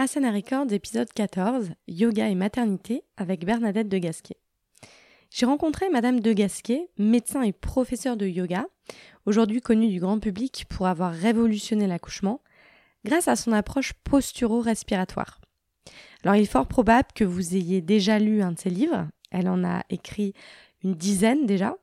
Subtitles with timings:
[0.00, 4.36] Asana Records, épisode 14, Yoga et maternité, avec Bernadette de Gasquet.
[5.28, 8.68] J'ai rencontré Madame de Gasquet, médecin et professeur de yoga,
[9.26, 12.42] aujourd'hui connue du grand public pour avoir révolutionné l'accouchement,
[13.04, 15.40] grâce à son approche posturo-respiratoire.
[16.22, 19.48] Alors il est fort probable que vous ayez déjà lu un de ses livres, elle
[19.48, 20.32] en a écrit
[20.84, 21.76] une dizaine déjà,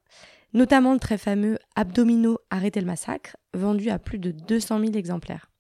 [0.53, 5.51] notamment le très fameux Abdominaux arrêtez le massacre, vendu à plus de 200 000 exemplaires.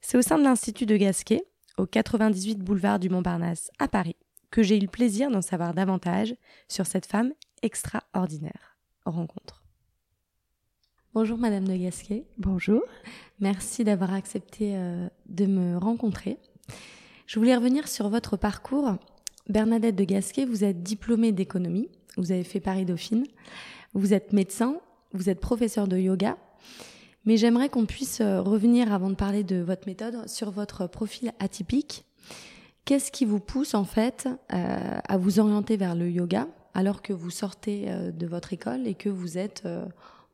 [0.00, 1.44] C'est au sein de l'Institut de Gasquet,
[1.78, 4.16] au 98 boulevard du Montparnasse à Paris,
[4.50, 6.34] que j'ai eu le plaisir d'en savoir davantage
[6.68, 8.76] sur cette femme extraordinaire.
[9.04, 9.62] Rencontre.
[11.14, 12.24] Bonjour Madame de Gasquet.
[12.38, 12.82] Bonjour.
[13.40, 16.38] Merci d'avoir accepté euh, de me rencontrer.
[17.26, 18.96] Je voulais revenir sur votre parcours.
[19.48, 23.26] Bernadette de Gasquet, vous êtes diplômée d'économie, vous avez fait Paris-Dauphine,
[23.92, 24.76] vous êtes médecin,
[25.12, 26.38] vous êtes professeur de yoga,
[27.24, 31.32] mais j'aimerais qu'on puisse euh, revenir, avant de parler de votre méthode, sur votre profil
[31.38, 32.04] atypique.
[32.84, 37.12] Qu'est-ce qui vous pousse en fait euh, à vous orienter vers le yoga alors que
[37.12, 39.68] vous sortez euh, de votre école et que vous êtes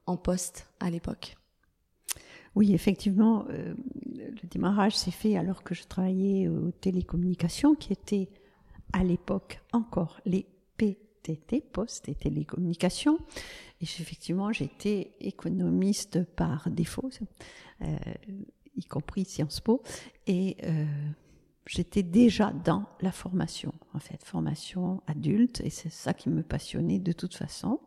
[0.07, 1.37] en poste à l'époque?
[2.55, 8.31] Oui, effectivement, le démarrage s'est fait alors que je travaillais aux télécommunications, qui étaient
[8.93, 10.47] à l'époque encore les
[11.29, 13.19] PTT, Poste et Télécommunications.
[13.81, 17.11] Et effectivement, j'étais économiste par défaut,
[17.83, 17.97] euh,
[18.77, 19.83] y compris Sciences Po,
[20.27, 20.85] et euh,
[21.67, 26.99] j'étais déjà dans la formation, en fait, formation adulte, et c'est ça qui me passionnait
[26.99, 27.81] de toute façon.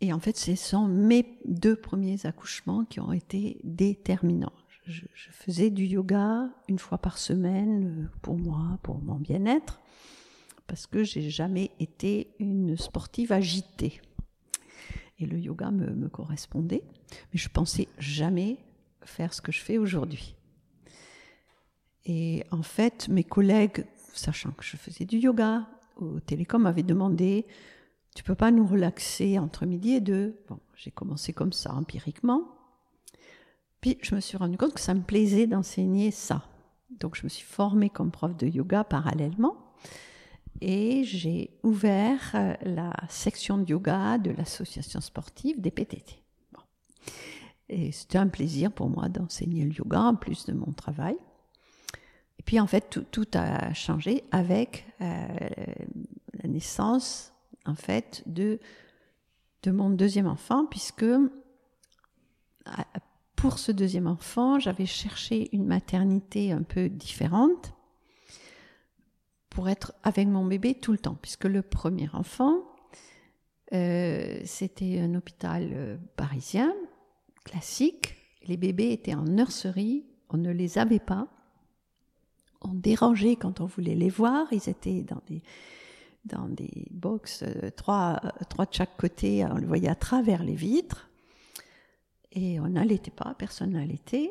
[0.00, 4.52] Et en fait, ce sont mes deux premiers accouchements qui ont été déterminants.
[4.86, 9.80] Je, je faisais du yoga une fois par semaine euh, pour moi, pour mon bien-être,
[10.66, 14.00] parce que j'ai jamais été une sportive agitée
[15.22, 16.82] et le yoga me, correspondait,
[17.32, 18.58] mais je pensais jamais
[19.04, 20.34] faire ce que je fais aujourd'hui.
[22.04, 27.46] Et en fait, mes collègues, sachant que je faisais du yoga au télécom, m'avaient demandé
[28.16, 30.42] Tu peux pas nous relaxer entre midi et deux?
[30.48, 32.42] Bon, j'ai commencé comme ça, empiriquement.
[33.80, 36.44] Puis je me suis rendu compte que ça me plaisait d'enseigner ça.
[36.90, 39.56] Donc je me suis formée comme prof de yoga parallèlement
[40.62, 46.22] et j'ai ouvert euh, la section de yoga de l'association sportive des PTT.
[47.68, 51.16] Et c'était un plaisir pour moi d'enseigner le yoga en plus de mon travail.
[52.38, 55.26] Et puis en fait, tout, a changé avec euh,
[56.42, 57.32] la naissance
[57.66, 58.60] en fait de,
[59.64, 61.06] de mon deuxième enfant, puisque
[63.34, 67.74] pour ce deuxième enfant, j'avais cherché une maternité un peu différente
[69.52, 72.62] pour être avec mon bébé tout le temps, puisque le premier enfant,
[73.74, 76.72] euh, c'était un hôpital euh, parisien,
[77.44, 78.14] classique.
[78.46, 81.28] Les bébés étaient en nurserie, on ne les avait pas.
[82.62, 84.46] On dérangeait quand on voulait les voir.
[84.52, 85.42] Ils étaient dans des,
[86.24, 86.88] dans des
[87.42, 91.10] euh, trois, trois de chaque côté, on les voyait à travers les vitres.
[92.32, 94.30] Et on n'allaitait pas, personne n'allaitait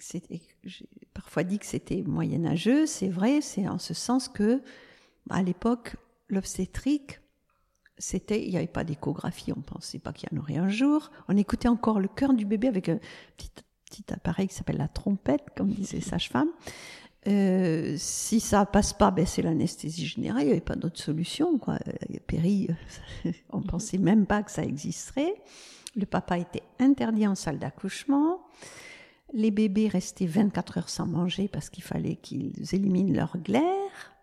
[0.00, 4.62] j'ai parfois dit que c'était moyenâgeux, c'est vrai, c'est en ce sens que
[5.30, 5.96] à l'époque
[6.28, 7.20] l'obstétrique
[7.98, 11.10] c'était il n'y avait pas d'échographie, on pensait pas qu'il y en aurait un jour,
[11.28, 12.98] on écoutait encore le cœur du bébé avec un
[13.36, 13.50] petit,
[13.86, 16.48] petit appareil qui s'appelle la trompette comme disait sage-femme.
[17.26, 20.42] Euh, si ça passe pas, ben c'est l'anesthésie générale.
[20.42, 21.58] Il n'y avait pas d'autre solution.
[21.58, 21.78] Quoi.
[22.26, 22.68] Péri,
[23.50, 25.34] on pensait même pas que ça existerait.
[25.96, 28.40] Le papa était interdit en salle d'accouchement.
[29.34, 34.14] Les bébés restaient 24 heures sans manger parce qu'il fallait qu'ils éliminent leur glaire.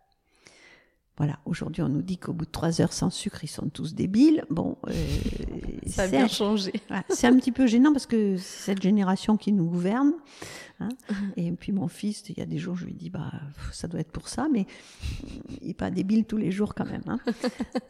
[1.18, 3.94] Voilà, aujourd'hui on nous dit qu'au bout de 3 heures sans sucre, ils sont tous
[3.94, 4.46] débiles.
[4.50, 4.94] Bon, euh,
[5.86, 6.72] ça a bien changé.
[7.10, 10.14] c'est un petit peu gênant parce que c'est cette génération qui nous gouverne.
[10.80, 10.88] Hein.
[11.36, 13.34] Et puis mon fils, il y a des jours, je lui dis, bah,
[13.74, 14.66] ça doit être pour ça, mais
[15.62, 17.04] il n'est pas débile tous les jours quand même.
[17.06, 17.20] Hein.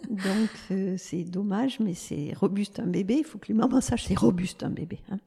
[0.09, 3.17] Donc euh, c'est dommage, mais c'est robuste un bébé.
[3.19, 4.99] Il faut que les mamans sachent c'est robuste un bébé.
[5.11, 5.19] Hein.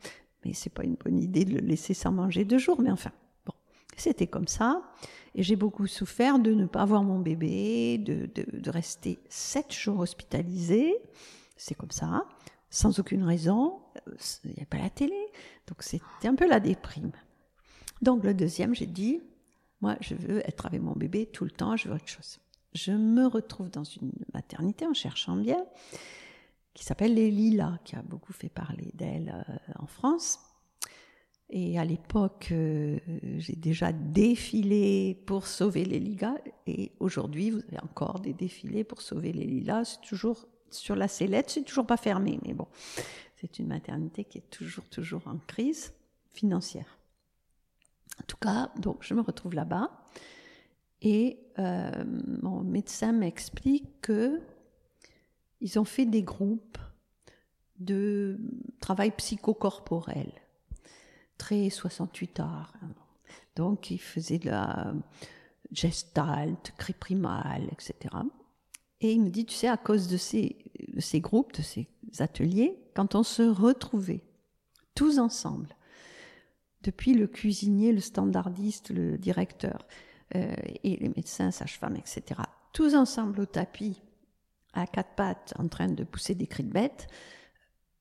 [0.44, 3.12] Mais c'est pas une bonne idée de le laisser sans manger deux jours, mais enfin,
[3.46, 3.54] bon,
[3.96, 4.82] c'était comme ça.
[5.34, 10.00] Et j'ai beaucoup souffert de ne pas avoir mon bébé, de, de, rester sept jours
[10.00, 10.96] hospitalisé.
[11.56, 12.26] C'est comme ça,
[12.70, 13.80] sans aucune raison.
[14.44, 15.18] Il n'y a pas la télé.
[15.66, 17.12] Donc c'était un peu la déprime.
[18.02, 19.20] Donc le deuxième, j'ai dit,
[19.80, 22.38] moi, je veux être avec mon bébé tout le temps, je veux autre chose.
[22.74, 25.64] Je me retrouve dans une maternité en cherchant bien
[26.74, 30.40] qui s'appelle Les Lilas, qui a beaucoup fait parler d'elle euh, en France.
[31.50, 32.98] Et à l'époque, euh,
[33.38, 36.34] j'ai déjà défilé pour sauver les lilas.
[36.66, 39.84] Et aujourd'hui, vous avez encore des défilés pour sauver les lilas.
[39.84, 42.40] C'est toujours sur la sellette, c'est toujours pas fermé.
[42.44, 42.66] Mais bon,
[43.36, 45.92] c'est une maternité qui est toujours, toujours en crise
[46.32, 46.98] financière.
[48.20, 49.90] En tout cas, donc je me retrouve là-bas
[51.02, 52.04] et euh,
[52.42, 54.40] mon médecin m'explique que
[55.64, 56.78] ils ont fait des groupes
[57.78, 58.38] de
[58.80, 60.30] travail psychocorporel,
[61.38, 62.74] très 68 heures.
[63.56, 64.94] Donc, ils faisaient de la
[65.72, 68.14] gestalt, cri primal, etc.
[69.00, 71.88] Et il me dit, tu sais, à cause de ces, de ces groupes, de ces
[72.18, 74.22] ateliers, quand on se retrouvait
[74.94, 75.74] tous ensemble,
[76.82, 79.86] depuis le cuisinier, le standardiste, le directeur,
[80.34, 82.42] euh, et les médecins, sages-femmes, etc.,
[82.74, 84.02] tous ensemble au tapis,
[84.74, 87.06] à quatre pattes, en train de pousser des cris de bête,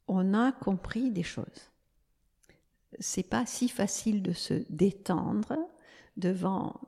[0.08, 1.72] on a compris des choses.
[3.00, 5.58] C'est pas si facile de se détendre
[6.18, 6.80] devant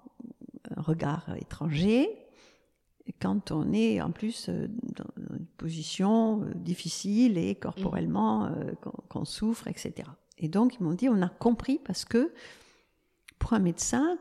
[0.76, 2.26] un regard étranger
[3.20, 8.74] quand on est en plus euh, dans une position euh, difficile et corporellement euh,
[9.10, 10.10] qu'on souffre, etc.
[10.38, 12.34] Et donc ils m'ont dit on a compris parce que
[13.40, 14.18] pour un médecin,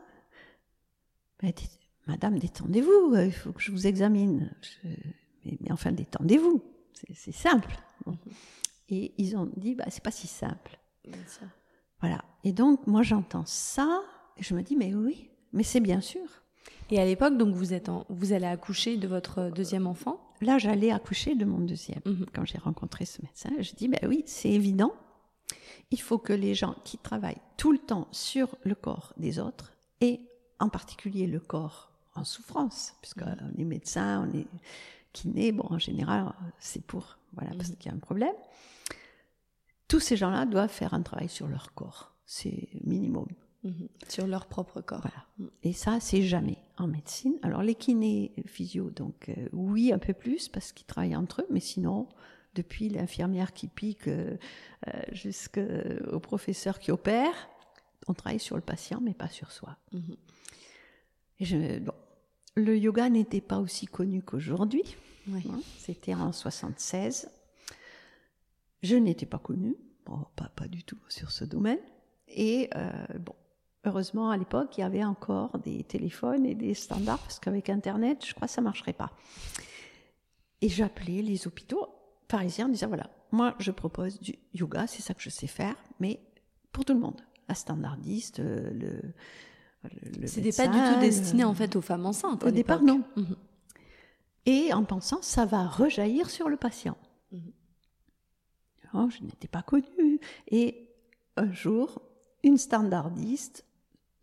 [1.41, 1.51] ben,
[2.07, 4.53] Madame, détendez-vous, il faut que je vous examine.
[5.45, 6.63] Mais, enfin, détendez-vous,
[7.13, 7.77] c'est simple.
[8.89, 10.79] Et ils ont dit, bah, c'est pas si simple.
[11.99, 12.23] Voilà.
[12.43, 14.01] Et donc, moi, j'entends ça,
[14.37, 16.27] et je me dis, mais oui, mais c'est bien sûr.
[16.91, 20.19] Et à l'époque, donc, vous, êtes vous allez accoucher de votre deuxième enfant?
[20.41, 22.01] Là, j'allais accoucher de mon deuxième.
[22.05, 22.25] Mhm.
[22.33, 24.93] Quand j'ai rencontré ce médecin, je dis, ben oui, c'est évident.
[25.91, 29.73] Il faut que les gens qui travaillent tout le temps sur le corps des autres,
[30.01, 30.19] et
[30.59, 33.53] en particulier le corps en souffrance, puisqu'on mhm.
[33.57, 34.47] est médecin, on est
[35.15, 37.75] kiné, bon, en général, c'est pour, voilà, parce mhm.
[37.77, 38.35] qu'il y a un problème
[39.87, 42.13] tous ces gens-là doivent faire un travail sur leur corps.
[42.25, 43.27] C'est minimum.
[43.63, 43.87] Mhm.
[44.09, 45.01] Sur leur propre corps.
[45.01, 45.25] Voilà.
[45.37, 45.49] Mhm.
[45.63, 47.37] Et ça, c'est jamais en médecine.
[47.41, 51.47] Alors, les kinés physio, donc, euh, oui, un peu plus, parce qu'ils travaillent entre eux,
[51.49, 52.07] mais sinon,
[52.53, 54.37] depuis l'infirmière qui pique euh,
[54.87, 57.49] euh, jusqu'au professeur qui opère,
[58.07, 59.77] on travaille sur le patient, mais pas sur soi.
[61.39, 61.93] Et je, bon,
[62.55, 64.95] le yoga n'était pas aussi connu qu'aujourd'hui.
[65.33, 67.29] Hein, c'était en 76.
[68.83, 69.75] Je n'étais pas connue,
[70.05, 71.79] pas, pas du tout sur ce domaine.
[72.27, 73.35] Et euh, bon,
[73.85, 78.25] heureusement, à l'époque, il y avait encore des téléphones et des standards, parce qu'avec Internet,
[78.25, 79.11] je crois que ça ne marcherait pas.
[80.61, 81.89] Et j'appelais les hôpitaux
[82.27, 85.75] parisiens en disant, voilà, moi, je propose du yoga, c'est ça que je sais faire,
[85.99, 86.19] mais
[86.71, 87.21] pour tout le monde.
[87.47, 89.13] La standardiste, euh, le...
[90.25, 92.43] C'était pas du tout destiné, en fait, aux femmes enceintes.
[92.43, 93.03] Au départ, non.
[93.15, 93.35] Mhm.
[94.47, 96.97] Et en pensant, ça va rejaillir sur le patient.
[97.31, 97.51] Mhm
[99.09, 100.19] je n'étais pas connue.
[100.49, 100.89] Et
[101.37, 102.01] un jour,
[102.43, 103.65] une standardiste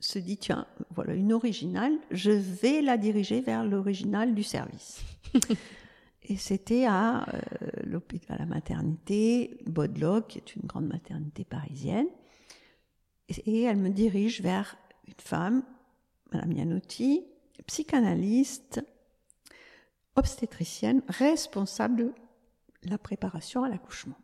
[0.01, 5.03] se dit, tiens, voilà une originale, je vais la diriger vers l'original du service.
[6.25, 7.39] Et c'était à euh,
[7.85, 12.07] l'hôpital, à la maternité Bodlock, qui est une grande maternité parisienne.
[13.47, 14.77] Et, elle me dirige vers
[15.07, 15.63] une femme,
[16.33, 17.25] Madame Yanotti,
[17.67, 18.85] psychanalyste,
[20.17, 22.13] obstétricienne, responsable
[22.83, 24.17] de la préparation à l'accouchement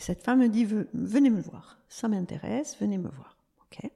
[0.00, 3.36] cette femme me dit Venez me voir, ça m'intéresse, venez me voir.
[3.62, 3.90] Ok.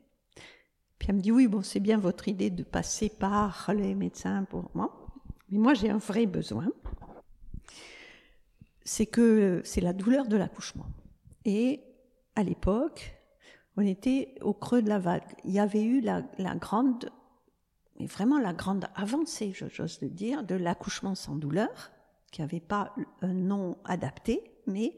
[0.98, 4.44] Puis elle me dit Oui, bon, c'est bien votre idée de passer par les médecins
[4.44, 5.08] pour moi,
[5.48, 6.68] mais moi j'ai un vrai besoin.
[8.84, 10.86] C'est que c'est la douleur de l'accouchement.
[11.46, 11.82] Et
[12.36, 13.13] à l'époque,
[13.76, 15.24] on était au creux de la vague.
[15.44, 16.22] Il y avait eu la,
[16.56, 17.10] grande,
[17.98, 21.90] mais vraiment la grande avancée, j'ose le dire, de l'accouchement sans douleur,
[22.30, 24.96] qui n'avait pas un nom adapté, mais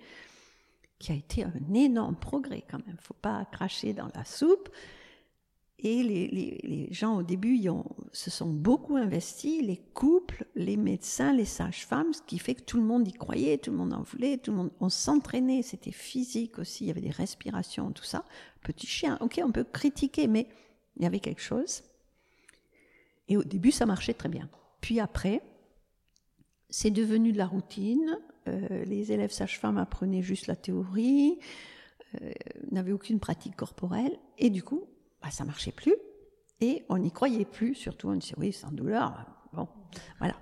[0.99, 2.97] qui a été un énorme progrès quand même.
[3.01, 4.69] Faut pas cracher dans la soupe.
[5.89, 11.33] Et les, gens au début ils ont, se sont beaucoup investis, les couples, les médecins,
[11.33, 14.03] les sages-femmes, ce qui fait que tout le monde y croyait, tout le monde en
[14.03, 18.03] voulait, tout le monde, on s'entraînait, c'était physique aussi, il y avait des respirations, tout
[18.03, 18.25] ça.
[18.63, 20.49] Petit chien, ok, on peut critiquer, mais
[20.97, 21.85] il y avait quelque chose.
[23.29, 24.51] Et au début, ça marchait très bien.
[24.81, 25.41] Puis après,
[26.69, 28.19] c'est devenu de la routine.
[28.49, 31.39] Euh, les élèves sages-femmes apprenaient juste la théorie,
[32.21, 32.33] euh,
[32.73, 34.89] n'avaient aucune pratique corporelle, et du coup,
[35.27, 35.95] bah, ça marchait plus,
[36.61, 39.69] et on n'y croyait plus, surtout on disait oui, sans douleur, bon,
[40.19, 40.37] voilà.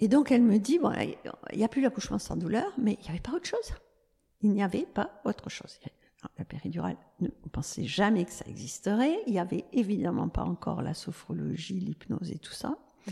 [0.00, 0.92] Et donc elle me dit, bon,
[1.52, 3.72] il n'y a plus l'accouchement sans douleur, mais il n'y avait pas autre chose.
[4.42, 5.78] Il n'y avait pas autre chose.
[6.38, 9.16] La péridurale, on ne pensait jamais que ça existerait.
[9.26, 12.76] Il n'y avait évidemment pas encore la sophrologie, l'hypnose et tout ça.
[13.06, 13.10] Mmh.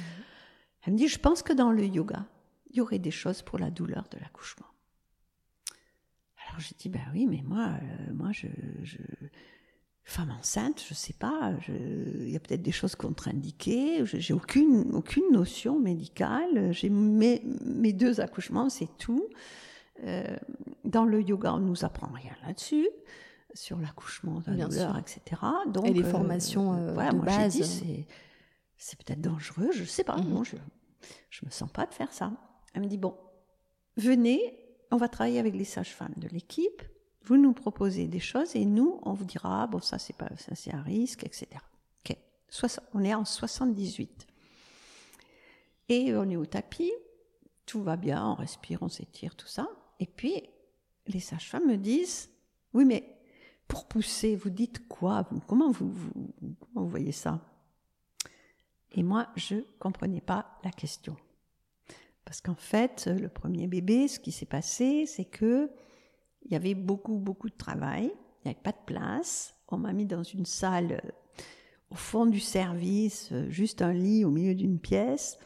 [0.82, 2.26] Elle me dit, je pense que dans le yoga,
[2.70, 4.66] il y aurait des choses pour la douleur de l'accouchement.
[6.48, 8.48] Alors j'ai dit, ben oui, mais moi, euh, moi, je,
[10.10, 15.30] femme enceinte, je sais pas, il y a peut-être des choses contre-indiquées, j'ai aucune, aucune
[15.30, 19.28] notion médicale, j'ai mes, mes, deux accouchements, c'est tout.
[20.04, 20.36] Euh,
[20.84, 22.88] dans le yoga, on nous apprend rien là-dessus.
[23.54, 24.98] sur l'accouchement, la Bien douleur, sûr.
[24.98, 25.42] etc.
[25.68, 27.52] Donc, Et les euh, formations, euh, voilà, de moi, base.
[27.52, 28.06] dit, c'est,
[28.76, 30.16] c'est peut-être dangereux, je sais pas.
[30.16, 30.28] Mhm.
[30.28, 30.56] Non, je,
[31.30, 32.32] je me sens pas de faire ça.
[32.74, 33.14] Elle me dit bon,
[33.96, 34.40] venez,
[34.90, 36.82] on va travailler avec les sages-femmes de l'équipe.
[37.24, 40.54] Vous nous proposez des choses et nous, on vous dira bon ça c'est pas ça
[40.54, 41.46] c'est un risque, etc.
[42.04, 42.16] Ok.
[42.94, 44.26] On est en 78
[45.88, 46.92] et on est au tapis,
[47.66, 49.68] tout va bien, on respire, on s'étire, tout ça.
[49.98, 50.42] Et puis
[51.06, 52.30] les sages-femmes me disent
[52.74, 53.16] oui mais
[53.68, 55.26] pour pousser, vous dites quoi?
[55.30, 56.10] Vous- Comment vous, vous,
[56.74, 57.40] vous voyez ça?
[58.92, 61.16] Et moi, je comprenais pas la question.
[62.24, 65.70] Parce qu'en fait, le premier bébé, ce qui s'est passé, c'est que
[66.44, 68.04] il y avait beaucoup, beaucoup de travail.
[68.44, 69.54] Il n'y avait pas de place.
[69.68, 71.10] On m'a mis dans une salle euh,
[71.90, 75.38] au fond du service, euh, juste un lit au milieu d'une pièce.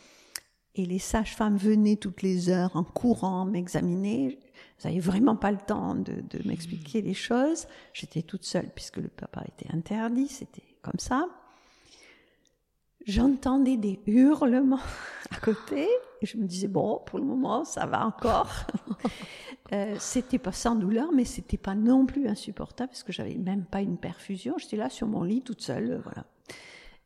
[0.76, 4.38] Et les sages-femmes venaient toutes les heures en courant m'examiner.
[4.78, 7.66] Elles n'avaient vraiment pas le temps de, de m'expliquer les choses.
[7.92, 10.28] J'étais toute seule puisque le papa était interdit.
[10.28, 11.28] C'était comme ça.
[13.06, 14.80] J'entendais des hurlements
[15.30, 15.88] à côté
[16.24, 18.50] et je me disais bon pour le moment ça va encore.
[19.72, 23.64] Euh, c'était pas sans douleur mais c'était pas non plus insupportable parce que j'avais même
[23.64, 24.56] pas une perfusion.
[24.58, 26.26] J'étais là sur mon lit toute seule euh, voilà.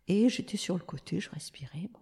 [0.08, 1.88] Et j'étais sur le côté, je respirais.
[1.92, 2.00] Bon.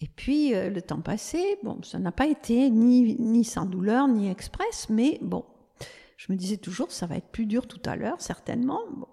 [0.00, 4.08] Et puis euh, le temps passait, bon ça n'a pas été ni ni sans douleur
[4.08, 5.44] ni express mais bon
[6.16, 8.80] je me disais toujours ça va être plus dur tout à l'heure certainement.
[8.90, 9.08] Bon.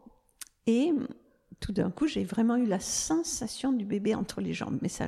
[0.65, 0.91] Et
[1.59, 4.77] tout d'un coup, j'ai vraiment eu la sensation du bébé entre les jambes.
[4.81, 5.07] Mais ça,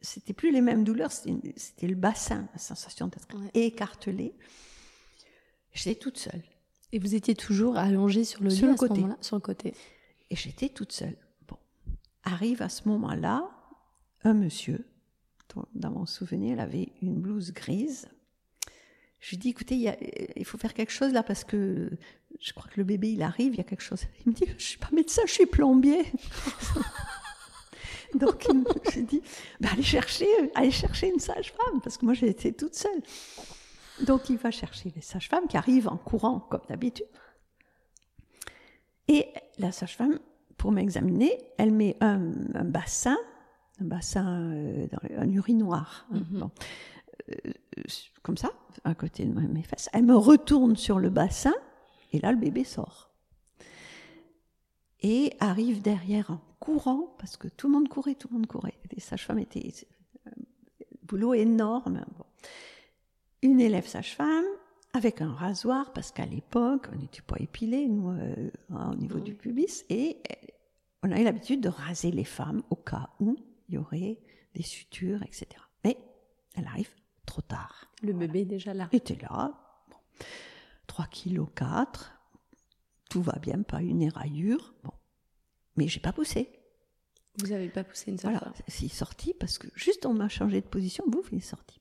[0.00, 3.50] c'était plus les mêmes douleurs, c'était le bassin, la sensation d'être Ouais.
[3.54, 4.34] écartelée.
[5.72, 6.42] J'étais toute seule.
[6.92, 9.00] Et vous étiez toujours allongée sur le Sur lit le à ce côté.
[9.02, 9.18] moment-là?
[9.20, 9.74] Sur le côté.
[10.30, 11.16] Et j'étais toute seule.
[11.46, 11.56] Bon.
[12.24, 13.48] Arrive à ce moment-là
[14.24, 14.86] un monsieur,
[15.74, 18.08] dans mon souvenir, il avait une blouse grise.
[19.20, 19.96] Je lui dis, écoutez, il, y a-
[20.36, 21.90] il faut faire quelque chose là parce que
[22.40, 24.02] je crois que le bébé, il arrive, il y a quelque chose.
[24.24, 26.02] Il me dit, je suis pas médecin, je suis plombier.
[28.14, 28.48] Donc,
[28.92, 29.22] j'ai dit,
[29.60, 33.00] bah, allez chercher, allez chercher une sage-femme parce que moi, j'ai été toute seule.
[34.06, 37.06] Donc, il va chercher les sages-femmes qui arrivent en courant comme d'habitude.
[39.08, 39.26] Et
[39.58, 40.18] la sage-femme,
[40.56, 43.16] pour m'examiner, elle met un, un bassin,
[43.80, 46.38] un bassin, euh, dans le- un urinoir, hein, Mhm.
[46.40, 46.50] bon,
[47.46, 47.52] Euh,
[48.22, 48.50] comme ça,
[48.82, 49.88] à côté de mes fesses.
[49.92, 51.52] Elle me retourne sur le bassin,
[52.12, 53.09] et là, le bébé sort.
[55.02, 58.78] Et arrive derrière en courant, parce que tout le monde courait, tout le monde courait.
[58.92, 59.72] Les sages-femmes étaient.
[60.26, 60.30] euh,
[61.04, 62.04] boulot énorme.
[62.18, 62.24] Bon.
[63.42, 64.44] Une élève sage-femme,
[64.92, 69.16] avec un rasoir, parce qu'à l'époque, on n'était pas épilés, nous, euh, hein, au niveau
[69.16, 69.22] Oui.
[69.22, 70.34] du pubis, et euh,
[71.04, 73.36] on a eu l'habitude de raser les femmes au cas où
[73.68, 74.18] il y aurait
[74.54, 75.46] des sutures, etc.
[75.84, 75.96] Mais
[76.56, 76.90] elle arrive
[77.24, 77.86] trop tard.
[78.02, 78.88] Le bébé est déjà là.
[78.92, 79.54] était là,
[79.88, 79.96] bon,
[80.88, 82.12] 3 kg 4,
[83.08, 84.89] tout va bien, pas une éraillure, bon.
[85.76, 86.48] Mais j'ai pas poussé.
[87.38, 88.64] Vous n'avez pas poussé une seule Voilà, fois.
[88.68, 91.80] c'est sorti parce que juste on m'a changé de position, bouf, il est sorti.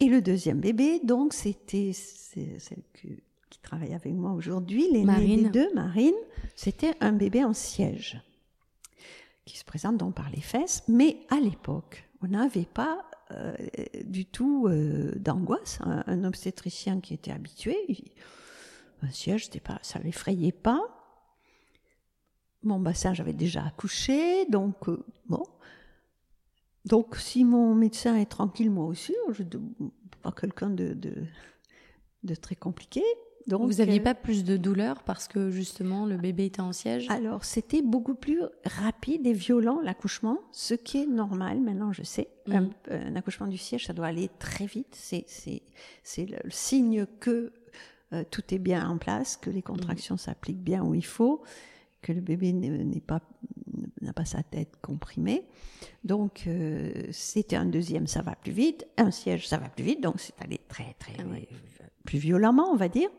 [0.00, 3.08] Et le deuxième bébé, donc c'était celle que-
[3.50, 6.14] qui travaille avec moi aujourd'hui, l'aînée des deux, Marine,
[6.54, 8.20] c'était un bébé en siège
[9.44, 13.54] qui se présente donc par les fesses, mais à l'époque, on n'avait pas euh,
[14.04, 15.80] du tout euh, d'angoisse.
[15.82, 18.12] Un, un obstétricien qui était habitué, il-
[19.02, 20.80] un siège, pas, ça l'effrayait pas.
[22.62, 25.44] Mon bassin, j'avais déjà accouché, donc euh, bon.
[26.84, 29.48] Donc, si mon médecin est tranquille, moi aussi, je ne
[30.22, 31.12] pas quelqu'un de, de,
[32.24, 33.02] de très compliqué.
[33.46, 36.72] Donc, Vous n'aviez euh, pas plus de douleur parce que justement le bébé était en
[36.72, 37.08] siège?
[37.08, 41.60] Alors, c'était beaucoup plus rapide et violent l'accouchement, ce qui est normal.
[41.60, 42.28] Maintenant, je sais.
[42.46, 42.70] Mhm.
[42.90, 44.94] Un, un accouchement du siège, ça doit aller très vite.
[44.94, 45.24] C'est,
[46.18, 47.52] le signe que
[48.12, 51.42] euh, tout est bien en place, que les contractions s'appliquent bien où il faut,
[52.02, 53.20] que le bébé n'est, n'est pas,
[54.00, 55.44] n'a pas sa tête comprimée.
[56.04, 58.86] Donc, euh, c'était un deuxième, ça va plus vite.
[58.96, 60.00] Un siège, ça va plus vite.
[60.00, 61.24] Donc, c'est allé très, très, Ah
[62.04, 63.10] plus violemment, on va dire.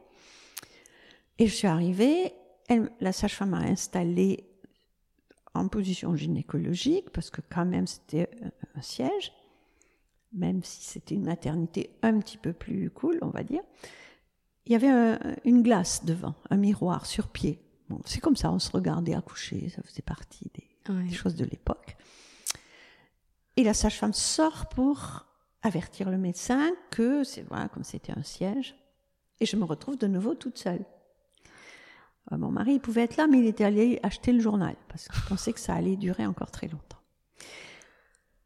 [1.37, 2.33] Et je suis arrivée,
[2.67, 4.45] elle- la sage-femme m'a installée
[5.53, 9.31] en position gynécologique, parce que quand même c'était un- un siège,
[10.33, 13.61] même si c'était une maternité un petit peu plus cool, on va dire.
[14.65, 17.59] Il y avait un- une glace devant, un miroir sur pied.
[17.89, 21.03] Bon, c'est comme ça, on se regardait accoucher, ça faisait partie des, Ouais.
[21.03, 21.97] des choses de l'époque.
[23.57, 25.25] Et la sage-femme sort pour
[25.61, 28.75] avertir le médecin que c'est voilà, comme c'était un siège.
[29.39, 30.83] Et je me retrouve de nouveau toute seule.
[32.31, 35.07] Euh, Mon mari, il pouvait être là, mais il était allé acheter le journal parce
[35.07, 36.97] qu'il pensait que ça allait durer encore très longtemps.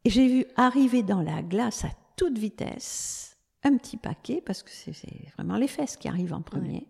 [0.04, 4.70] Et j'ai vu arriver dans la glace à toute vitesse un petit paquet, parce que
[4.70, 6.86] c'est c'est vraiment les fesses qui arrivent en premier.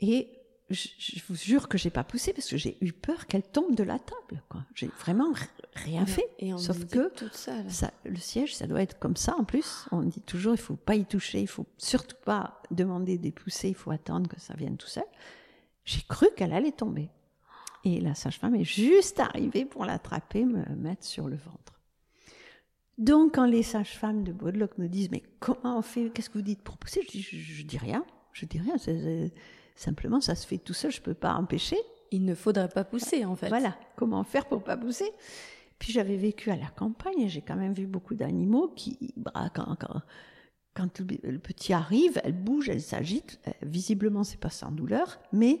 [0.00, 0.28] Et
[0.70, 3.74] je, je vous jure que j'ai pas poussé parce que j'ai eu peur qu'elle tombe
[3.74, 4.42] de la table.
[4.48, 4.64] Quoi.
[4.74, 5.32] J'ai vraiment
[5.74, 6.28] rien fait.
[6.38, 7.10] Et on sauf que
[7.68, 9.86] ça, le siège, ça doit être comme ça en plus.
[9.92, 13.68] On dit toujours, il faut pas y toucher, il faut surtout pas demander des poussées,
[13.68, 15.04] il faut attendre que ça vienne tout seul.
[15.84, 17.10] J'ai cru qu'elle allait tomber.
[17.84, 21.80] Et la sage-femme est juste arrivée pour l'attraper, me mettre sur le ventre.
[22.98, 26.42] Donc, quand les sages-femmes de Baudeloc me disent, mais comment on fait, qu'est-ce que vous
[26.44, 27.02] dites pour pousser?
[27.02, 28.78] Je dis, je, je dis rien, je dis rien.
[28.78, 29.32] c'est-
[29.76, 31.78] simplement, ça se fait tout seul, je peux pas empêcher.
[32.10, 33.48] Il ne faudrait pas pousser en fait.
[33.48, 35.10] Voilà, comment faire pour pas pousser?
[35.78, 39.50] Puis j'avais vécu à la campagne et j'ai quand même vu beaucoup d'animaux qui, bah,
[39.54, 40.00] quand, quand,
[40.74, 43.40] quand le, petit arrive, elle bouge, elle s'agite.
[43.48, 45.60] Euh, visiblement, c'est pas sans douleur, mais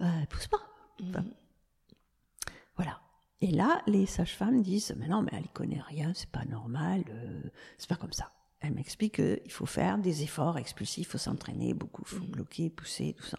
[0.00, 0.60] euh, elle pousse pas.
[1.02, 1.24] Enfin,
[2.76, 3.00] Voilà.
[3.42, 7.04] Et là, les sages-femmes disent Mais non, mais elle y connaît rien, c'est pas normal,
[7.08, 7.42] euh,
[7.78, 8.32] c'est pas comme ça.
[8.60, 12.68] Elle m'explique qu'il faut faire des efforts expulsifs, il faut s'entraîner beaucoup, il faut bloquer,
[12.68, 13.38] pousser, tout ça.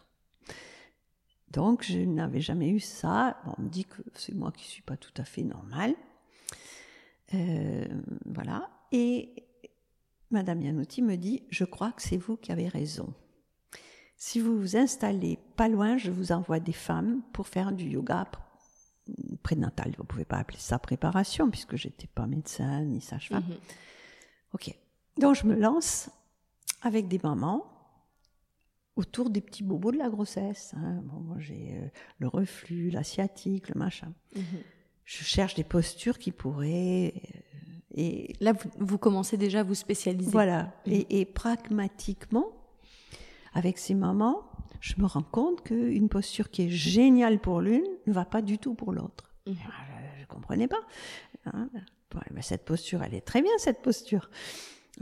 [1.51, 3.37] Donc, je n'avais jamais eu ça.
[3.45, 5.93] Bon, on me dit que c'est moi qui suis pas tout à fait normale.
[7.33, 7.85] Euh,
[8.25, 8.69] voilà.
[8.91, 9.33] Et
[10.31, 13.13] Madame Yanotti me dit Je crois que c'est vous qui avez raison.
[14.17, 18.27] Si vous vous installez pas loin, je vous envoie des femmes pour faire du yoga
[18.31, 19.93] pr- prénatal.
[19.97, 23.43] Vous pouvez pas appeler ça préparation puisque j'étais pas médecin ni sage-femme.
[23.47, 23.57] Mhm.
[24.53, 24.75] Ok.
[25.17, 26.09] Donc je me lance
[26.83, 27.65] avec des mamans
[28.95, 30.73] autour des petits bobos de la grossesse.
[30.77, 31.01] hein.
[31.03, 31.87] Bon, moi j'ai euh,
[32.19, 34.13] le reflux, la sciatique, le machin.
[34.35, 34.43] Mhm.
[35.05, 37.37] Je cherche des postures qui pourraient euh,
[37.95, 40.31] et Là, vous, vous commencez déjà à vous spécialiser.
[40.31, 40.73] voilà.
[40.85, 42.47] Et, et pragmatiquement,
[43.53, 44.43] avec ces mamans,
[44.79, 48.57] je me rends compte qu'une posture qui est géniale pour l'une ne va pas du
[48.59, 49.33] tout pour l'autre.
[49.47, 49.55] Mhm.
[50.17, 50.79] Je ne comprenais pas.
[51.45, 51.69] Hein.
[52.11, 54.29] Bon, mais cette posture, elle est très bien, cette posture.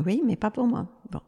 [0.06, 0.88] Oui, mais pas pour moi.
[1.12, 1.20] Bon.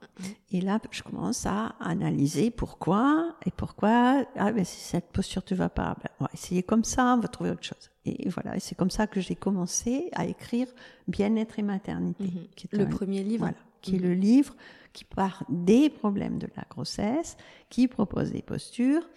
[0.51, 4.25] Et là, je commence à analyser pourquoi et pourquoi.
[4.35, 7.19] Ah, mais si cette posture ne va pas, ben, on va essayer comme ça, on
[7.19, 7.89] va trouver autre chose.
[8.05, 10.67] Et voilà, et c'est comme ça que j'ai commencé à écrire
[11.07, 12.23] Bien-être et maternité.
[12.25, 12.47] Mhm.
[12.55, 13.39] qui est Le un- premier livre.
[13.45, 14.55] voilà, qui est le livre
[14.93, 17.37] qui part des problèmes de la grossesse,
[17.69, 19.07] qui propose des postures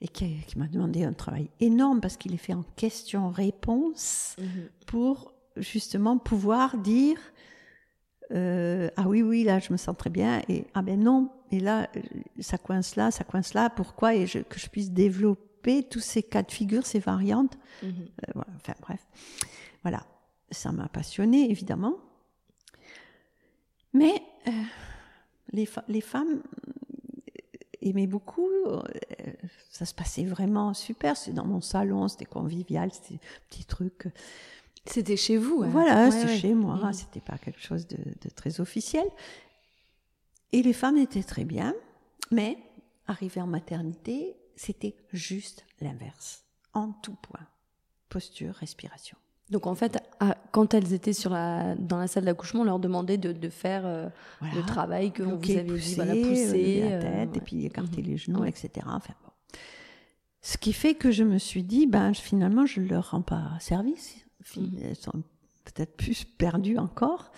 [0.00, 4.68] et qui, qui m'a demandé un travail énorme parce qu'il est fait en question-réponse Mhm.
[4.86, 7.18] pour justement pouvoir dire
[8.32, 11.60] euh, ah oui oui là je me sens très bien et ah ben non et
[11.60, 12.00] là euh,
[12.40, 16.22] ça coince là ça coince là pourquoi et je- que je puisse développer tous ces
[16.22, 17.90] cas de figure ces variantes Mhm.
[17.90, 19.06] euh, voilà, enfin bref,
[19.82, 20.04] voilà,
[20.50, 21.94] ça m'a passionné évidemment.
[23.92, 24.14] Mais
[24.48, 24.50] euh,
[25.52, 26.42] les, les femmes
[27.82, 28.48] aimaient beaucoup,
[29.70, 31.16] ça se passait vraiment super.
[31.16, 34.08] C'est dans mon salon, c'était convivial, c'était un petit truc.
[34.88, 35.62] C'était chez vous.
[35.64, 35.68] hein.
[35.70, 36.38] Voilà, Ouais, c'était ouais.
[36.38, 36.92] chez moi, Mhm.
[36.92, 39.06] c'était pas quelque chose de, de très officiel.
[40.52, 41.74] Et les femmes étaient très bien,
[42.30, 42.56] mais
[43.06, 47.46] arrivées en maternité, c'était juste l'inverse, en tout point.
[48.08, 49.16] Posture, respiration.
[49.50, 52.78] Donc en fait, à- quand elles étaient sur la, dans la salle d'accouchement, on leur
[52.80, 54.08] demandait de, de faire euh,
[54.40, 54.54] Voilà.
[54.56, 56.46] le travail que vous avez dit, pousser, voilà, pousser.
[56.46, 58.08] lever la euh, tête, et puis écarter Mhm.
[58.08, 58.70] les genoux, etc.
[58.86, 59.30] Enfin, bon.
[60.42, 63.50] Ce qui fait que je me suis dit, ben, finalement, je ne leur rends pas
[63.60, 64.16] service.
[64.56, 64.78] Mhm.
[64.82, 65.22] Elles sont
[65.64, 67.32] peut-être plus perdues encore.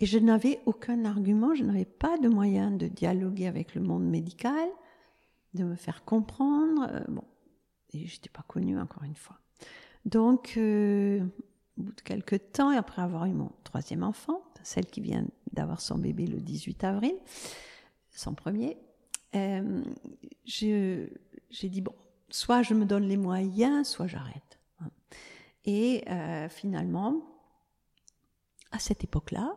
[0.00, 4.04] Et je n'avais aucun argument, je n'avais pas de moyen de dialoguer avec le monde
[4.04, 4.68] médical,
[5.54, 6.88] de me faire comprendre.
[6.90, 7.24] euh, bon,
[7.92, 9.38] et je n'étais pas connue encore une fois.
[10.04, 11.20] Donc, euh,
[11.78, 15.26] au bout de quelques temps, et après avoir eu mon troisième enfant, celle qui vient
[15.52, 17.14] d'avoir son bébé le 18 avril,
[18.10, 18.78] son premier,
[19.34, 19.82] euh,
[20.44, 21.08] j'ai
[21.62, 21.94] dit, bon,
[22.28, 24.58] soit je me donne les moyens, soit j'arrête.
[25.64, 27.22] Et euh, finalement,
[28.70, 29.54] à cette époque-là,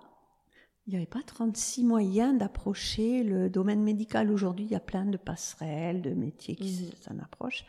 [0.88, 4.30] il n'y avait pas 36 moyens d'approcher le domaine médical.
[4.30, 6.92] Aujourd'hui, il y a plein de passerelles, de métiers qui Mhm.
[7.02, 7.66] s'en approchent.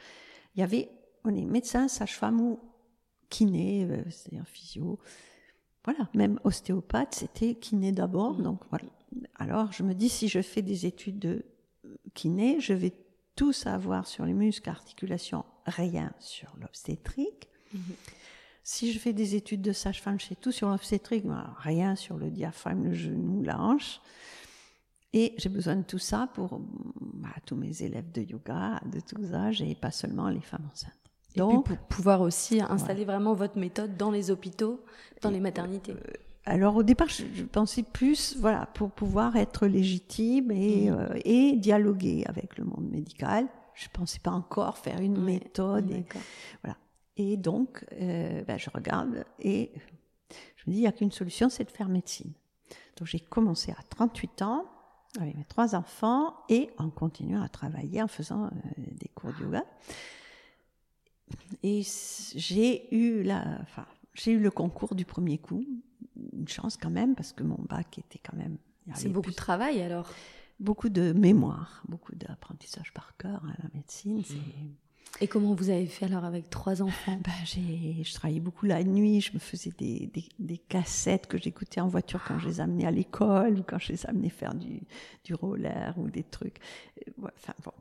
[0.55, 0.91] Il y avait,
[1.25, 2.61] on est médecin, sage-femme ou
[3.31, 4.99] kiné, euh, c'est-à-dire physio.
[5.85, 8.35] Voilà, même ostéopathe, c'était kiné d'abord.
[8.35, 8.43] Mhm.
[8.43, 8.85] Donc voilà.
[9.37, 11.45] Alors je me dis, si je fais des études de
[12.13, 12.93] kiné, je vais
[13.35, 17.49] tout savoir sur les muscles, articulations, rien sur l'obstétrique.
[17.73, 17.81] Mhm.
[18.69, 22.17] Si je fais des études de sage-femme, je sais tout sur l'obstétrique, mais rien sur
[22.17, 24.01] le diaphragme, le genou, la hanche.
[25.13, 26.61] Et j'ai besoin de tout ça pour
[27.01, 30.93] bah, tous mes élèves de yoga de tous âges et pas seulement les femmes enceintes.
[31.37, 34.81] Et Donc, puis pour pouvoir aussi installer vraiment votre méthode dans les hôpitaux,
[35.23, 35.95] dans les maternités.
[36.45, 40.99] alors au départ, je, je pensais plus, voilà, pour pouvoir être légitime et, Mhm.
[40.99, 43.47] euh, et dialoguer avec le monde médical.
[43.75, 45.89] Je pensais pas encore faire une Ouais, méthode.
[45.93, 46.23] Et, D'accord.
[47.17, 49.73] Et donc, euh, ben, je regarde et
[50.57, 52.33] je me dis, il n'y a qu'une solution, c'est de faire médecine.
[52.97, 54.65] Donc j'ai commencé à 38 ans
[55.19, 59.45] avec mes trois enfants et en continuant à travailler en faisant euh, des cours de
[59.45, 59.65] yoga.
[61.63, 61.83] Et
[62.35, 65.65] j'ai eu la, enfin, j'ai eu le concours du premier coup,
[66.33, 68.59] une chance quand même parce que mon bac était quand même.
[68.95, 70.09] C'est beaucoup de travail alors?
[70.61, 74.23] Beaucoup de mémoire, beaucoup d'apprentissage par cœur à la médecine.
[74.25, 74.37] C'est
[75.21, 78.85] et comment vous avez fait alors avec trois enfants ben, j'ai, Je travaillais beaucoup la
[78.85, 82.87] nuit, je me faisais des, des, cassettes que j'écoutais en voiture quand je les amenais
[82.87, 84.81] à l'école ou quand je les amenais faire du,
[85.25, 86.59] du roller ou des trucs.
[87.09, 87.73] Euh, enfin bon,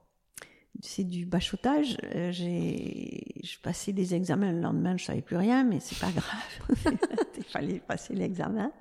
[0.82, 1.98] c'est du bachotage.
[2.16, 6.12] Euh, j'ai, je passais des examens le lendemain, je savais plus rien, mais c'est pas
[6.12, 6.98] grave.
[7.38, 8.72] Il fallait passer l'examen.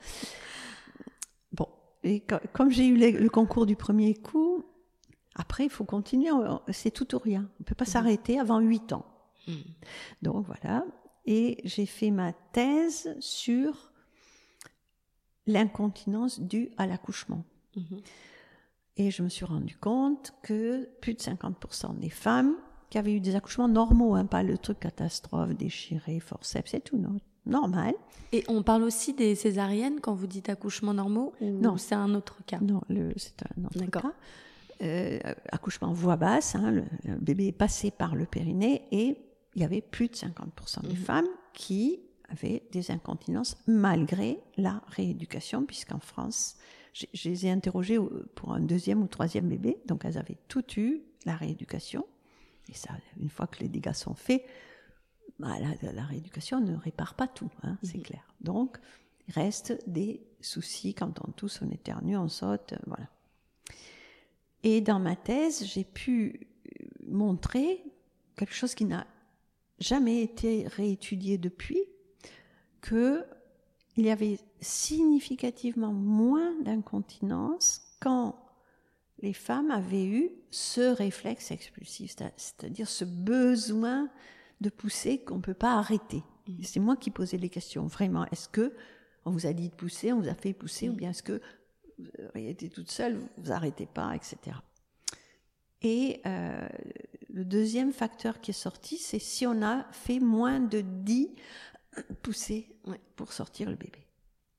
[1.52, 1.68] Bon,
[2.04, 4.64] et comme j'ai eu le concours du premier coup,
[5.34, 6.30] après, il faut continuer,
[6.72, 7.48] c'est tout ou rien.
[7.58, 7.90] On ne peut pas mhm.
[7.90, 9.04] s'arrêter avant 8 ans.
[9.48, 9.56] Mhm.
[10.22, 10.84] Donc voilà.
[11.26, 13.92] Et j'ai fait ma thèse sur
[15.46, 17.44] l'incontinence due à l'accouchement.
[17.76, 18.00] Mhm.
[18.96, 22.54] Et je me suis rendu compte que plus de 50% des femmes
[22.90, 27.02] qui avaient eu des accouchements normaux, hein, pas le truc catastrophe, déchiré, forceps, c'est tout
[27.44, 27.94] normal.
[28.30, 32.14] Et on parle aussi des césariennes quand vous dites accouchements normaux ou non, c'est un
[32.14, 32.60] autre cas?
[32.60, 32.82] Non,
[33.16, 34.12] c'est un autre cas.
[34.82, 35.18] Euh,
[35.52, 39.16] accouchement voix basse, hein, le, bébé est passé par le périnée et
[39.54, 40.96] il y avait plus de 50% des mhm.
[40.96, 46.56] femmes qui avaient des incontinences malgré la rééducation, puisqu'en France,
[46.92, 47.98] je, les ai interrogées
[48.34, 52.04] pour un deuxième ou troisième bébé, donc elles avaient tout eu, la rééducation.
[52.68, 54.44] Et ça, une fois que les dégâts sont faits,
[55.38, 58.04] bah, la, rééducation ne répare pas tout, hein, c'est mhm.
[58.04, 58.26] clair.
[58.40, 58.78] Donc,
[59.28, 63.08] il reste des soucis quand on tousse, on éternue, on saute, voilà.
[64.64, 66.48] Et dans ma thèse, j'ai pu
[67.06, 67.84] montrer
[68.34, 69.06] quelque chose qui n'a
[69.78, 71.82] jamais été réétudié depuis,
[72.80, 73.24] que
[73.96, 78.36] il y avait significativement moins d'incontinence quand
[79.20, 84.08] les femmes avaient eu ce réflexe expulsif, c'est-à-dire ce besoin
[84.60, 86.24] de pousser qu'on ne peut pas arrêter.
[86.48, 86.62] Mmh.
[86.62, 88.26] C'est moi qui posais les questions, vraiment.
[88.32, 88.74] Est-ce que
[89.24, 91.40] on vous a dit de pousser, on vous a fait pousser, ou bien est-ce que
[91.98, 94.56] vous avez été toute seule, vous vous arrêtez pas, etc.
[95.82, 96.66] Et euh,
[97.28, 101.30] le deuxième facteur qui est sorti, c'est si on a fait moins de 10
[102.22, 102.68] poussées
[103.16, 104.00] pour sortir le bébé.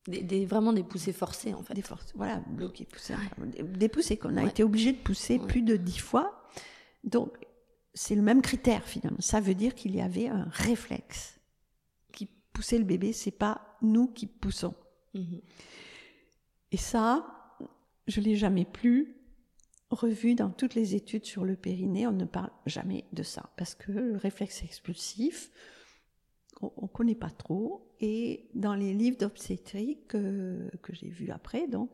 [0.07, 1.73] Des, vraiment des poussées forcées en fait.
[1.73, 3.15] Des forces, voilà, bloquées, poussées.
[3.59, 6.47] Des poussées qu'on a été obligé de pousser plus de 10 fois.
[7.03, 7.35] Donc
[7.95, 9.19] c'est le même critère finalement.
[9.19, 11.39] Ça veut dire qu'il y avait un réflexe
[12.13, 14.75] qui poussait le bébé, c'est pas nous qui poussons.
[15.15, 15.41] Mhm.
[16.71, 17.57] Et ça,
[18.07, 19.15] je l'ai jamais plus
[19.89, 22.07] revu dans toutes les études sur le périnée.
[22.07, 25.51] On ne parle jamais de ça parce que le réflexe expulsif,
[26.61, 27.93] on, ne connaît pas trop.
[27.99, 31.91] Et dans les livres d'obstétrique que, j'ai vus après, donc,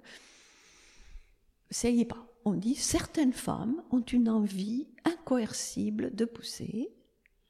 [1.70, 2.28] ça y est pas.
[2.44, 6.90] On dit certaines femmes ont une envie incoercible de pousser.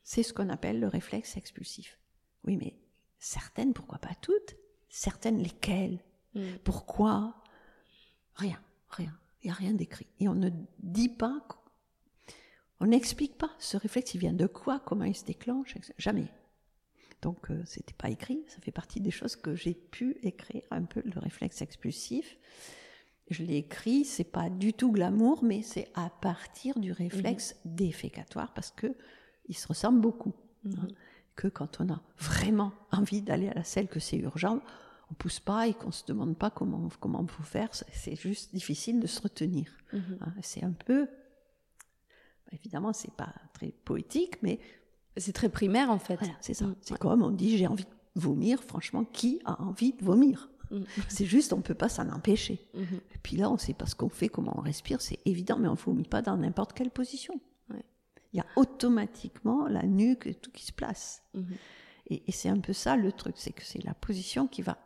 [0.03, 1.97] C'est ce qu'on appelle le réflexe expulsif.
[2.43, 2.75] Oui, mais
[3.19, 4.55] certaines, pourquoi pas toutes?
[4.89, 6.03] Certaines, lesquelles?
[6.35, 6.41] Mm.
[6.63, 7.35] Pourquoi?
[8.35, 9.17] Rien, rien.
[9.41, 10.07] Il n'y a rien d'écrit.
[10.19, 11.41] Et on ne dit pas,
[12.79, 16.27] on n'explique pas ce réflexe, il vient de quoi, comment il se déclenche, jamais.
[17.21, 20.63] Donc ce euh, c'était pas écrit, ça fait partie des choses que j'ai pu écrire
[20.71, 22.37] un peu le réflexe expulsif.
[23.29, 27.75] Je l'ai écrit, c'est pas du tout glamour, mais c'est à partir du réflexe mm-hmm.
[27.75, 28.95] défécatoire parce que
[29.47, 30.33] il se ressemble beaucoup.
[30.65, 30.69] Hein.
[30.69, 30.95] Mm-hmm.
[31.35, 34.61] que quand on a vraiment envie d'aller à la selle, que c'est urgent,
[35.11, 38.99] on pousse pas et qu'on se demande pas comment comment faut faire, c'est juste difficile
[38.99, 39.71] de se retenir.
[39.93, 40.17] Mhm.
[40.21, 44.59] Hein, c'est un peu, bah, évidemment, c'est pas très poétique, mais
[45.17, 46.19] c'est très primaire en fait.
[46.39, 46.65] c'est ça.
[46.65, 46.75] Mm.
[46.81, 48.63] C'est comme on dit j'ai envie de vomir.
[48.63, 50.49] Franchement, qui a envie de vomir?
[50.71, 50.83] Mm.
[51.09, 52.65] C'est juste, on peut pas s'en empêcher.
[52.73, 53.01] Mhm.
[53.13, 55.67] Et puis là, on sait pas ce qu'on fait, comment on respire, c'est évident, mais
[55.67, 57.39] on vomit pas dans n'importe quelle position.
[58.33, 61.21] Il y a automatiquement la nuque et tout qui se place.
[61.33, 61.55] Mhm.
[62.07, 64.77] Et, et c'est un peu ça le truc, c'est que c'est la position qui va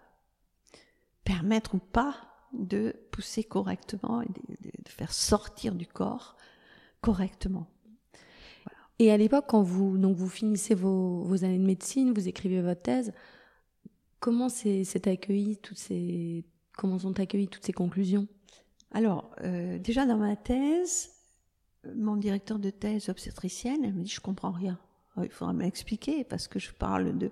[1.26, 2.16] permettre ou pas
[2.54, 6.38] de pousser correctement et de, faire sortir du corps
[7.02, 7.68] correctement.
[9.00, 12.82] Et à l'époque, quand vous, donc vous finissez vos, années de médecine, vous écrivez votre
[12.82, 13.12] thèse,
[14.22, 16.46] comment c'est accueilli toutes ces,
[16.78, 18.28] comment sont accueillies toutes ces conclusions?
[18.92, 21.12] Alors, euh, déjà dans ma thèse,
[21.94, 24.80] mon directeur de thèse obstétricienne, elle me dit je comprends rien.
[25.22, 27.32] Il faudra m'expliquer parce que je parle de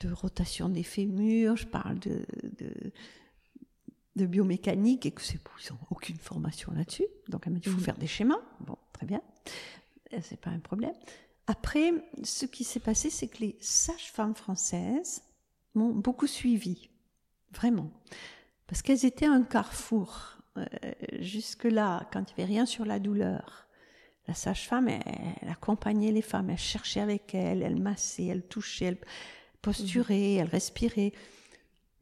[0.00, 2.24] de rotation des fémurs, je parle de,
[4.16, 7.06] de, biomécanique et que c'est ils n'ont aucune formation là-dessus.
[7.28, 7.84] Donc elle m'a dit il faut mhm.
[7.84, 8.40] faire des schémas.
[8.60, 9.22] Bon, très bien,
[10.12, 10.94] euh, c'est pas un problème.
[11.46, 11.92] Après,
[12.24, 15.22] ce qui s'est passé, c'est que les sages-femmes françaises
[15.74, 16.90] m'ont beaucoup suivi,
[17.52, 17.90] vraiment,
[18.66, 20.36] parce qu'elles étaient un carrefour
[21.20, 23.66] jusque-là, quand il n'y avait rien sur la douleur,
[24.26, 25.02] la sage-femme, elle,
[25.42, 28.98] elle, accompagnait les femmes, elle cherchait avec elles, elle massait, elle touchait, elle
[29.62, 31.12] posturait, elle respirait.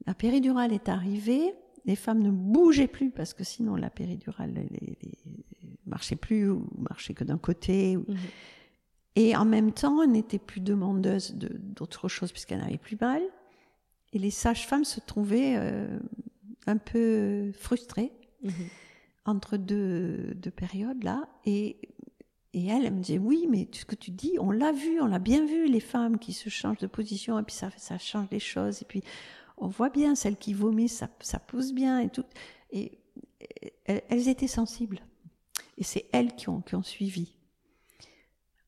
[0.07, 4.63] La péridurale est arrivée, les femmes ne bougeaient plus parce que sinon la péridurale ne
[5.87, 7.97] marchait plus ou marchait que d'un côté.
[7.97, 8.17] Mhm.
[9.17, 13.23] Et en même temps, elle n'était plus demandeuse d'autre chose puisqu'elle n'avait plus mal.
[14.13, 15.99] Et les sages-femmes se trouvaient euh,
[16.67, 18.13] un peu frustrées
[18.43, 18.53] mhm.
[19.25, 21.29] entre deux, deux, périodes là.
[21.45, 21.77] Et,
[22.55, 25.07] et elle, elle me disait oui, mais ce que tu dis, on l'a vu, on
[25.07, 28.29] l'a bien vu, les femmes qui se changent de position et puis ça, ça change
[28.31, 28.81] les choses.
[28.81, 29.03] Et puis
[29.59, 32.25] on voit bien, celles qui vomissent, ça, ça pousse bien et tout.
[32.71, 32.99] Et,
[33.85, 35.01] elles, étaient sensibles.
[35.77, 37.35] Et c'est elles qui ont, qui ont suivi.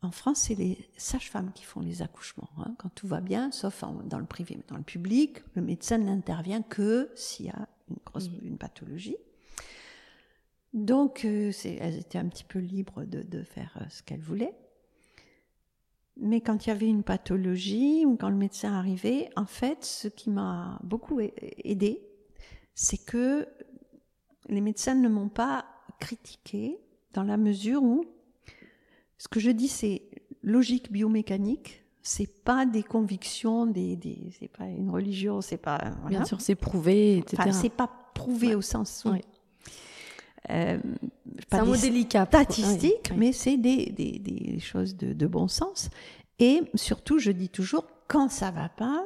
[0.02, 3.82] En France, c'est les sages-femmes qui font les accouchements, hein, quand tout va bien, sauf
[4.04, 4.56] dans le privé.
[4.56, 9.16] Mais dans le public, le médecin n'intervient que s'il y a une, grosse, une pathologie.
[10.76, 14.54] Donc, euh, elles étaient un petit peu libres de, de faire euh, ce qu'elles voulaient.
[16.18, 20.06] Mais quand il y avait une pathologie ou quand le médecin arrivait, en fait, ce
[20.06, 21.18] qui m'a beaucoup
[21.64, 22.06] aidé,
[22.74, 23.48] c'est que
[24.48, 25.64] les médecins ne m'ont pas
[25.98, 26.78] critiqué
[27.14, 28.04] dans la mesure où
[29.18, 30.02] ce que je dis, c'est
[30.42, 31.84] logique biomécanique.
[32.02, 35.78] C'est pas des convictions, des, des c'est pas une religion, c'est pas.
[36.06, 37.36] Bien sûr, c'est prouvé, etc.
[37.40, 39.14] Enfin, c'est pas prouvé au sens où.
[40.50, 40.78] Euh,
[41.50, 42.26] un mot délicat.
[42.26, 45.90] Statistique, mais c'est des, des, des, choses de, de, bon sens.
[46.38, 49.04] Et surtout, je dis toujours, quand ça va pas,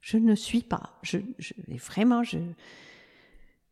[0.00, 0.98] je ne suis pas.
[1.02, 2.38] Je, je vraiment, je,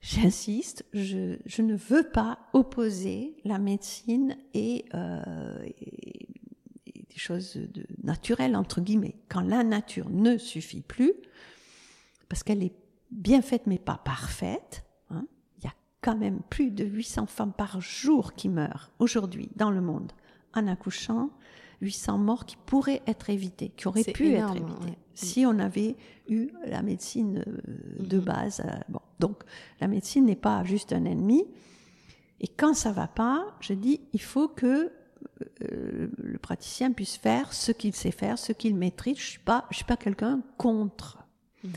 [0.01, 6.29] j'insiste, je, je, ne veux pas opposer la médecine et, euh, et,
[6.87, 9.17] des choses de, naturelles, entre guillemets.
[9.29, 11.13] Quand la nature ne suffit plus,
[12.29, 12.75] parce qu'elle est
[13.11, 14.86] bien faite mais pas parfaite,
[16.07, 20.13] quand même plus de 800 femmes par jour qui meurent aujourd'hui dans le monde
[20.55, 21.31] en accouchant,
[21.81, 25.97] 800 morts qui pourraient être évitées, qui auraient pu être évitées si on avait
[26.29, 27.59] eu la médecine euh,
[27.99, 28.25] de mhm.
[28.25, 28.61] base.
[28.61, 29.43] Euh, bon, donc
[29.81, 31.45] la médecine n'est pas juste un ennemi.
[32.41, 34.93] Et quand ça va pas, je dis il faut que
[35.63, 39.19] euh, le praticien puisse faire ce qu'il sait faire, ce qu'il maîtrise.
[39.19, 41.19] Je suis pas, je suis pas quelqu'un contre.
[41.65, 41.73] Mhm.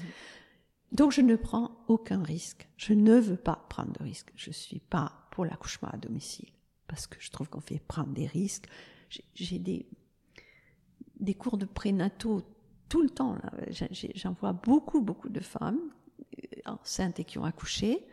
[0.92, 2.68] Donc je ne prends aucun risque.
[2.78, 4.32] Je ne veux pas prendre de risque.
[4.36, 6.50] Je suis pas pour l'accouchement à domicile
[6.88, 8.68] parce que je trouve qu'on fait prendre des risques.
[9.34, 9.86] J'ai des
[11.20, 12.42] des cours de prénataux
[12.88, 13.38] tout le temps.
[14.16, 15.80] J'en vois beaucoup beaucoup de femmes
[16.44, 18.06] euh, enceintes et qui ont accouché.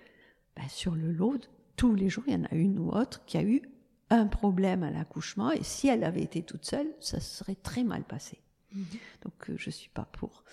[0.57, 3.37] Ben, sur le lot, tous les jours, il y en a une ou autre qui
[3.37, 3.63] a eu
[4.11, 8.05] un problème à l'accouchement et si elle avait été toute seule, ça serait très mal
[8.05, 8.41] passé.
[8.73, 8.83] Mmh.
[9.23, 10.45] Donc euh, je suis pas pour.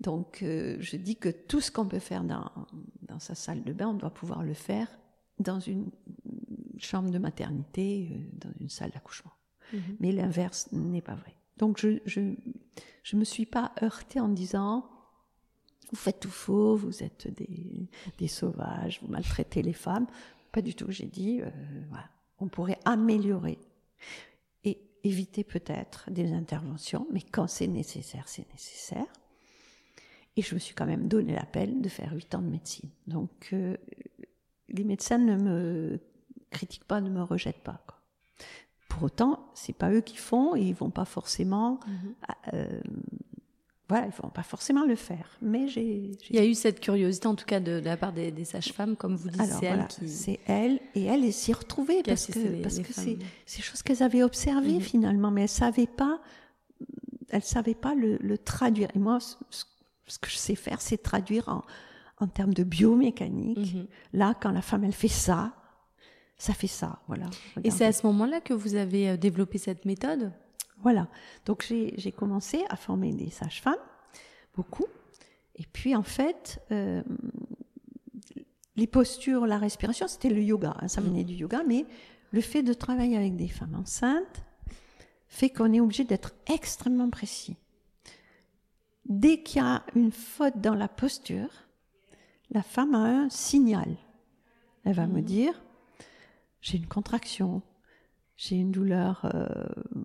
[0.00, 2.50] Donc euh, je dis que tout ce qu'on peut faire dans,
[3.02, 4.88] dans, sa salle de bain, on doit pouvoir le faire
[5.38, 5.90] dans une
[6.78, 9.32] chambre de maternité, euh, dans une salle d'accouchement.
[9.72, 9.96] Mhm.
[10.00, 11.34] Mais l'inverse n'est pas vrai.
[11.56, 12.34] Donc je, je,
[13.02, 14.90] je me suis pas heurtée en disant
[15.90, 20.06] vous faites tout faux, vous êtes des, des sauvages, vous maltraitez les femmes.
[20.50, 20.90] Pas du tout.
[20.90, 21.50] J'ai dit euh,
[21.88, 23.58] voilà, on pourrait améliorer
[24.64, 29.06] et éviter peut-être des interventions, mais quand c'est nécessaire, c'est nécessaire.
[30.36, 32.88] Et je me suis quand même donné la peine de faire huit ans de médecine.
[33.06, 33.76] Donc, euh,
[34.68, 36.00] les médecins ne me
[36.50, 37.80] critiquent pas, ne me rejettent pas.
[37.86, 37.98] Quoi.
[38.88, 41.80] Pour autant, c'est pas eux qui font et ils vont pas forcément.
[41.86, 42.14] Mhm.
[42.54, 42.80] Euh,
[43.88, 45.28] voilà, ils vont pas forcément le faire.
[45.42, 46.12] Mais j'ai.
[46.30, 49.14] Il y a eu cette curiosité, en tout cas, de, la part des, sages-femmes, comme
[49.14, 49.42] vous dites.
[49.42, 50.08] c'est elle qui.
[50.08, 54.22] C'est elle et elle s'y retrouvait parce que parce que c'est ces choses qu'elles avaient
[54.22, 54.80] observées mhm.
[54.80, 56.20] finalement, mais elles savaient pas.
[57.28, 58.88] Elles savaient pas le, le traduire.
[58.94, 59.64] Et moi, ce ce
[60.18, 61.62] que je sais faire, c'est traduire en,
[62.18, 63.74] en termes de biomécanique.
[63.74, 63.86] Mhm.
[64.12, 65.54] Là, quand la femme, elle fait ça,
[66.36, 67.26] ça fait ça, voilà.
[67.62, 70.32] Et c'est à ce moment-là que vous avez euh, développé cette méthode?
[70.82, 71.08] Voilà.
[71.46, 73.74] Donc j'ai commencé à former des sages-femmes,
[74.54, 74.86] beaucoup.
[75.56, 77.02] Et puis en fait, euh,
[78.76, 80.76] les postures, la respiration, c'était le yoga.
[80.80, 81.08] Hein, ça mhm.
[81.08, 81.86] venait du yoga, mais
[82.32, 84.42] le fait de travailler avec des femmes enceintes
[85.28, 87.56] fait qu'on est obligé d'être extrêmement précis.
[89.06, 91.50] Dès qu'il y a une faute dans la posture,
[92.50, 93.96] la femme a un signal.
[94.84, 95.24] Elle va me mhm.
[95.24, 95.62] dire,
[96.60, 97.62] j'ai une contraction,
[98.36, 99.46] j'ai une douleur euh,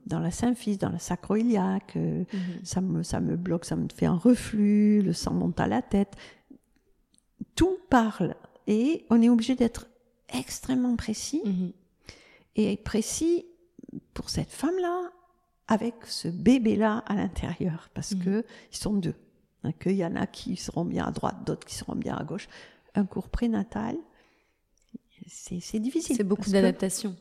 [0.06, 2.40] dans la symphyse, dans la sacro-iliaque, euh, mhm.
[2.64, 5.82] ça, me, ça me bloque, ça me fait un reflux, le sang monte à la
[5.82, 6.16] tête.
[7.56, 8.36] Tout parle
[8.68, 9.88] et on est obligé d'être
[10.28, 11.42] extrêmement précis.
[11.46, 11.72] Mhm.
[12.56, 13.46] Et précis,
[14.14, 15.12] pour cette femme-là,
[15.70, 18.20] avec ce bébé-là à l'intérieur, parce mmh.
[18.20, 19.16] que ils sont deux.
[19.80, 22.48] Qu'il y en a qui seront bien à droite, d'autres qui seront bien à gauche.
[22.96, 23.96] Un cours prénatal,
[25.28, 26.16] c'est difficile.
[26.16, 27.16] C'est beaucoup d'adaptation.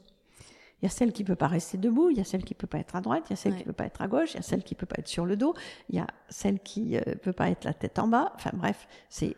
[0.81, 2.69] Il y a celle qui peut pas rester debout, il y a celle qui peut
[2.69, 4.37] pas être à droite, il y a celle qui peut pas être à gauche, il
[4.37, 5.55] y a celle qui peut pas être sur le dos,
[5.91, 8.33] il y a celle qui ne peut pas être la tête en bas.
[8.37, 9.37] Enfin bref, c'est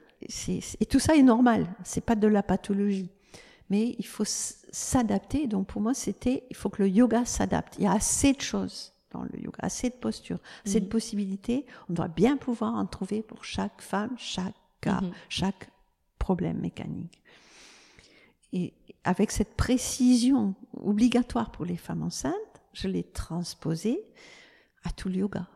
[0.81, 1.67] et tout ça est normal.
[1.83, 3.11] C'est pas de la pathologie,
[3.71, 5.47] mais il faut s'adapter.
[5.47, 7.77] Donc pour moi, c'était il faut que le yoga s'adapte.
[7.79, 10.91] Il y a assez de choses dans le yoga, assez de postures, assez de mhm.
[10.91, 11.67] possibilités.
[11.89, 15.13] On doit bien pouvoir en trouver pour chaque femme, chaque cas, mhm.
[15.29, 15.71] chaque
[16.19, 17.21] problème mécanique.
[18.53, 18.73] Et
[19.05, 22.35] avec cette précision obligatoire pour les femmes enceintes,
[22.73, 24.03] je l'ai transposée
[24.85, 25.47] à tout le yoga,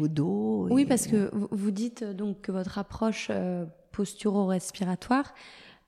[0.00, 0.68] au dos.
[0.70, 5.34] Oui, parce que vous dites donc que votre approche euh, posturo-respiratoire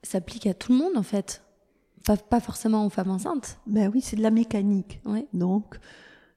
[0.03, 1.42] s'applique à tout le monde en fait,
[2.31, 3.59] pas, forcément aux femmes enceintes.
[3.66, 5.01] Ben oui, c'est de la mécanique.
[5.33, 5.79] Donc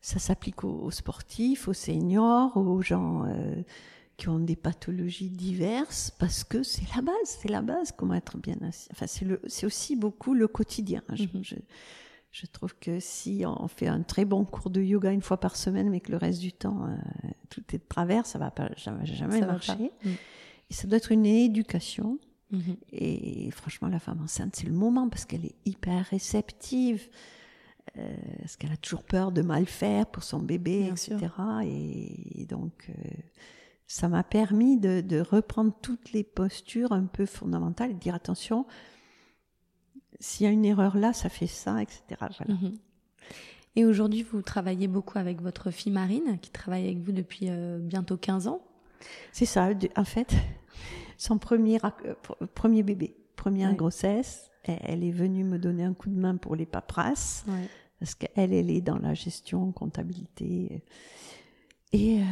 [0.02, 3.62] ça s'applique aux, sportifs, aux seniors, aux gens euh,
[4.18, 8.38] qui ont des pathologies diverses, parce que c'est la base, c'est la base, comment être
[8.38, 8.90] bien assis.
[8.92, 11.04] Enfin, c'est aussi beaucoup le quotidien.
[11.10, 11.44] Mhm.
[12.32, 15.56] Je, trouve que si on fait un très bon cours de yoga une fois par
[15.56, 18.70] semaine, mais que le reste du temps, euh, tout est de travers, ça va pas
[18.78, 19.92] jamais, jamais marcher.
[20.04, 22.20] Et ça doit être une éducation.
[22.52, 22.76] Mhm.
[22.92, 27.08] Et franchement, la femme enceinte, c'est le moment parce qu'elle est hyper réceptive.
[27.98, 31.18] Euh, parce qu'elle a toujours peur de mal faire pour son bébé, etc.
[31.66, 32.94] Et, donc, euh,
[33.86, 38.66] ça m'a permis de, reprendre toutes les postures un peu fondamentales et de dire attention,
[40.22, 42.04] s'il y a une erreur là, ça fait ça, etc.
[42.48, 42.78] Mhm.
[43.76, 47.78] Et aujourd'hui, vous travaillez beaucoup avec votre fille Marine, qui travaille avec vous depuis euh,
[47.80, 48.62] bientôt 15 ans.
[49.34, 50.34] C'est ça, en fait,
[51.18, 51.80] son premier,
[52.54, 56.66] premier bébé, première grossesse, elle est venue me donner un coup de main pour les
[56.66, 57.46] paperasses,
[58.00, 60.84] parce qu'elle, elle est dans la gestion, comptabilité.
[61.94, 62.24] Et euh,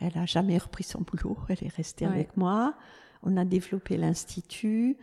[0.00, 2.74] elle a jamais repris son boulot, elle est restée avec moi.
[3.22, 4.98] On a développé l'institut.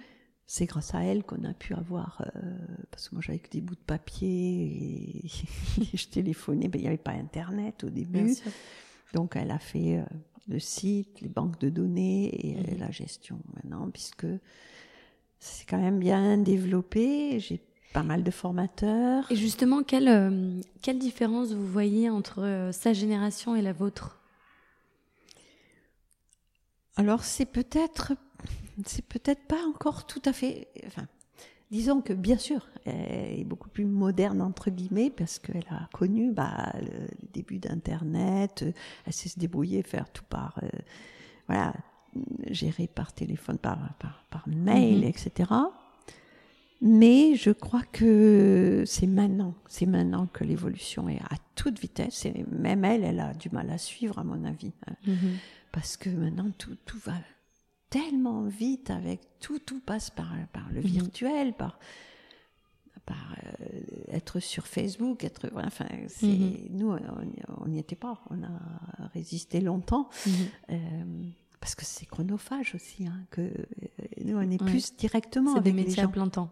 [0.46, 2.42] C'est grâce à elle qu'on a pu avoir, euh,
[2.92, 5.28] parce que moi j'avais que des bouts de papier et,
[5.94, 8.36] je téléphonais, ben, il n'y avait pas Internet au début.
[9.14, 10.04] Donc elle a fait euh,
[10.50, 12.80] le site, les banques de données et mhm.
[12.80, 14.28] la gestion maintenant, puisque
[15.42, 17.40] c'est quand même bien développé.
[17.40, 17.60] J'ai
[17.94, 19.30] pas mal de formateurs.
[19.32, 24.20] Et justement, quelle, euh, quelle différence vous voyez entre euh, sa génération et la vôtre?
[26.96, 28.14] Alors, c'est peut-être,
[28.86, 30.68] c'est peut-être pas encore tout à fait.
[30.86, 31.08] Enfin,
[31.72, 36.32] disons que bien sûr, elle est beaucoup plus moderne entre guillemets parce qu'elle a connu
[36.32, 38.64] bah, le, début d'Internet.
[39.08, 40.70] Elle sait se débrouiller, faire tout par, euh,
[41.48, 41.74] voilà,
[42.50, 43.94] géré par téléphone, par,
[44.30, 45.04] par, mail, mhm.
[45.04, 45.52] etc.
[46.82, 52.26] Mais je crois que c'est maintenant, c'est maintenant que l'évolution est à toute vitesse.
[52.26, 54.96] Et même elle, elle a du mal à suivre, à mon avis, hein.
[55.06, 55.38] mhm.
[55.72, 57.14] parce que maintenant tout, tout va
[57.90, 60.88] tellement vite avec tout, tout passe par, par le mhm.
[60.88, 61.78] virtuel, par
[63.06, 66.96] par euh, être sur Facebook, être enfin c'est nous
[67.60, 70.10] on n'y était pas, on a résisté longtemps.
[70.70, 70.76] Euh,
[71.62, 73.52] parce que c'est chronophage aussi, hein, que euh,
[74.26, 76.50] nous on est plus directement avec des métiers à plein temps.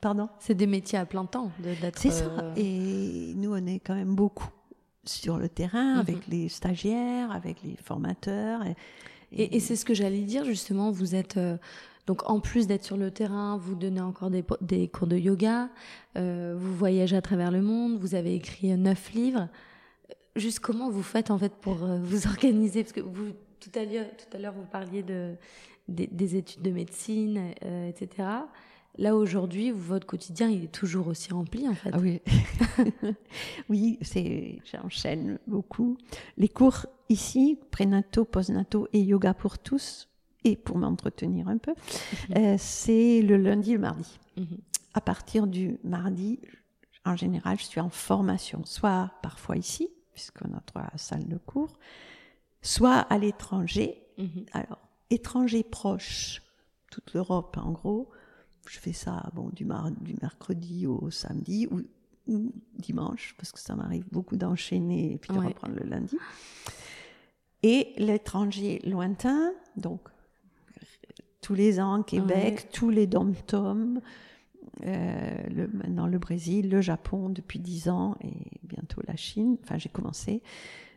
[0.00, 0.28] Pardon?
[0.38, 1.98] C'est des métiers à plein temps d'être.
[1.98, 2.26] C'est ça.
[2.26, 4.50] Euh, et nous on est quand même beaucoup
[5.04, 6.00] sur le terrain mhm.
[6.00, 8.62] avec les stagiaires, avec les formateurs.
[9.32, 10.90] Et, et, c'est ce que j'allais dire justement.
[10.90, 11.56] Vous êtes euh,
[12.06, 15.70] donc en plus d'être sur le terrain, vous donnez encore des, des cours de yoga,
[16.14, 19.48] vous voyagez à travers le monde, vous avez écrit neuf livres.
[20.36, 22.82] Juste comment vous faites en fait pour vous organiser?
[22.82, 25.36] Parce que vous tout à l'heure, tout à l'heure, vous parliez de,
[25.88, 28.28] des, études de médecine, euh, etc.
[28.98, 31.90] Là aujourd'hui, votre quotidien, il est toujours aussi rempli en fait.
[31.92, 32.20] Ah oui,
[33.68, 35.96] oui, c'est, j'enchaîne beaucoup.
[36.36, 40.08] Les cours ici, prénato, postnato et yoga pour tous,
[40.44, 42.36] et pour m'entretenir un peu, mhm.
[42.36, 44.18] euh, c'est le lundi et le mardi.
[44.36, 44.58] Mhm.
[44.94, 46.40] À partir du mardi,
[47.04, 51.78] en général, je suis en formation, soit parfois ici, puisqu'on a trois salles de cours,
[52.62, 54.02] soit à l'étranger.
[54.18, 54.46] Mhm.
[54.52, 54.78] Alors,
[55.10, 56.42] étranger proche,
[56.90, 58.10] toute l'Europe en gros.
[58.68, 59.66] Je fais ça bon du,
[60.00, 61.82] du mercredi au samedi ou,
[62.78, 66.16] dimanche parce que ça m'arrive beaucoup d'enchaîner et puis de reprendre le lundi.
[67.64, 70.00] Et l'étranger lointain, donc
[71.40, 74.00] tous les ans Québec, tous les dom-toms,
[74.84, 79.58] euh, le, maintenant le Brésil, le Japon depuis dix ans et bientôt la Chine.
[79.62, 80.42] Enfin, j'ai commencé.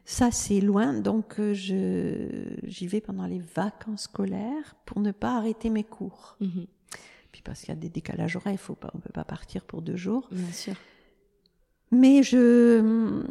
[0.07, 2.27] Ça, c'est loin, donc euh, je,
[2.63, 6.37] j'y vais pendant les vacances scolaires pour ne pas arrêter mes cours.
[6.39, 6.67] Mhm.
[7.31, 9.63] Puis parce qu'il y a des décalages horaires, faut pas, on ne peut pas partir
[9.63, 10.27] pour deux jours.
[10.31, 10.75] Bien sûr.
[11.91, 13.23] Mais je,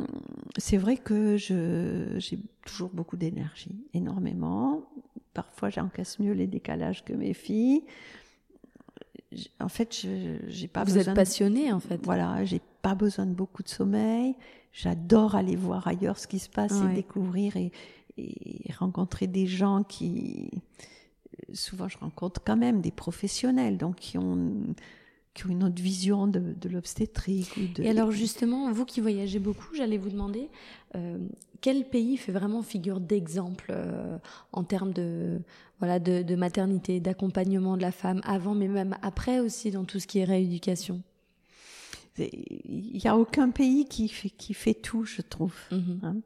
[0.58, 4.82] c'est vrai que je, j'ai toujours beaucoup d'énergie, énormément.
[5.32, 7.84] Parfois, j'encaisse mieux les décalages que mes filles.
[9.60, 11.12] en fait, je j'ai pas Vous besoin.
[11.12, 12.00] êtes passionnée en fait.
[12.04, 14.34] Voilà, j'ai pas besoin de beaucoup de sommeil.
[14.74, 16.90] J'adore aller voir ailleurs ce qui se passe Ouais.
[16.92, 17.70] et découvrir et,
[18.18, 20.50] et rencontrer des gens qui.
[21.52, 24.52] Souvent, je rencontre quand même des professionnels, donc qui ont
[25.32, 27.82] qui ont une autre vision de, de l'obstétrique de.
[27.82, 30.48] Et alors justement, vous qui voyagez beaucoup, j'allais vous demander
[30.94, 31.18] euh,
[31.60, 34.16] quel pays fait vraiment figure d'exemple euh,
[34.52, 35.40] en termes de
[35.80, 39.98] voilà de, de maternité, d'accompagnement de la femme avant, mais même après aussi dans tout
[39.98, 41.02] ce qui est rééducation?
[42.18, 45.54] Il y a aucun pays qui fait qui fait tout, je trouve.
[45.72, 46.00] Mhm.
[46.02, 46.16] hein.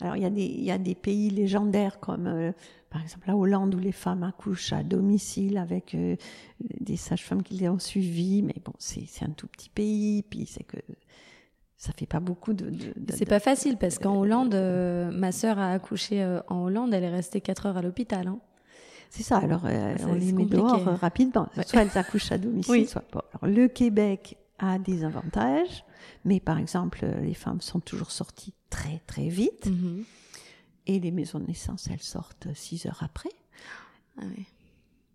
[0.00, 2.52] Alors il y a des il y a des pays légendaires comme euh,
[2.90, 6.16] par exemple la Hollande où les femmes accouchent à domicile avec euh,
[6.80, 10.46] des sages-femmes qui les ont suivies, mais bon c'est c'est un tout petit pays, puis
[10.46, 10.76] c'est que
[11.76, 12.66] ça fait pas beaucoup de.
[12.70, 16.92] de- de- C'est pas facile parce qu'en Hollande, euh, ma sœur a accouché en Hollande,
[16.94, 18.26] elle est restée 4 heures à l'hôpital.
[18.26, 18.38] Hein.
[19.10, 19.38] C'est ça.
[19.38, 20.56] Alors on les met compliqué.
[20.56, 21.48] dehors rapidement.
[21.56, 21.62] Ouais.
[21.66, 22.86] Soit elles accouchent à domicile, Oui.
[22.86, 23.24] soit pas.
[23.40, 25.84] Alors le Québec a des avantages,
[26.24, 29.66] mais par exemple euh, les femmes sont toujours sorties très très vite.
[29.66, 30.04] Mhm.
[30.86, 33.30] Et les maisons de naissance, elles sortent six heures après.
[34.20, 34.24] Ah.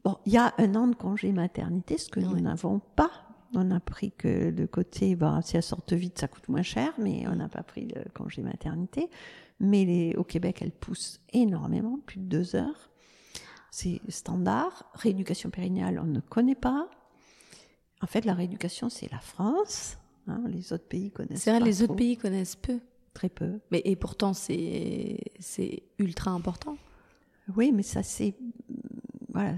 [0.03, 2.41] Bon, il y a un an de congé maternité, ce que nous Ouais.
[2.41, 3.11] n'avons pas.
[3.53, 6.93] On a pris que le côté, bah, si elles sortent vite, ça coûte moins cher,
[6.97, 9.09] mais on n'a pas pris le congé maternité.
[9.59, 12.89] Mais les, au Québec, elles poussent énormément, plus de deux heures.
[13.71, 14.89] C'est standard.
[14.93, 16.89] Rééducation périnéale, on ne connaît pas.
[18.01, 19.97] En fait, la rééducation, c'est la France.
[20.27, 22.79] hein, les autres pays connaissent C'est vrai, pas les autres pays connaissent peu.
[23.13, 23.59] Très peu.
[23.71, 26.77] Mais, et pourtant, c'est c'est ultra important.
[27.55, 28.35] Oui, mais ça c'est
[29.33, 29.55] voilà,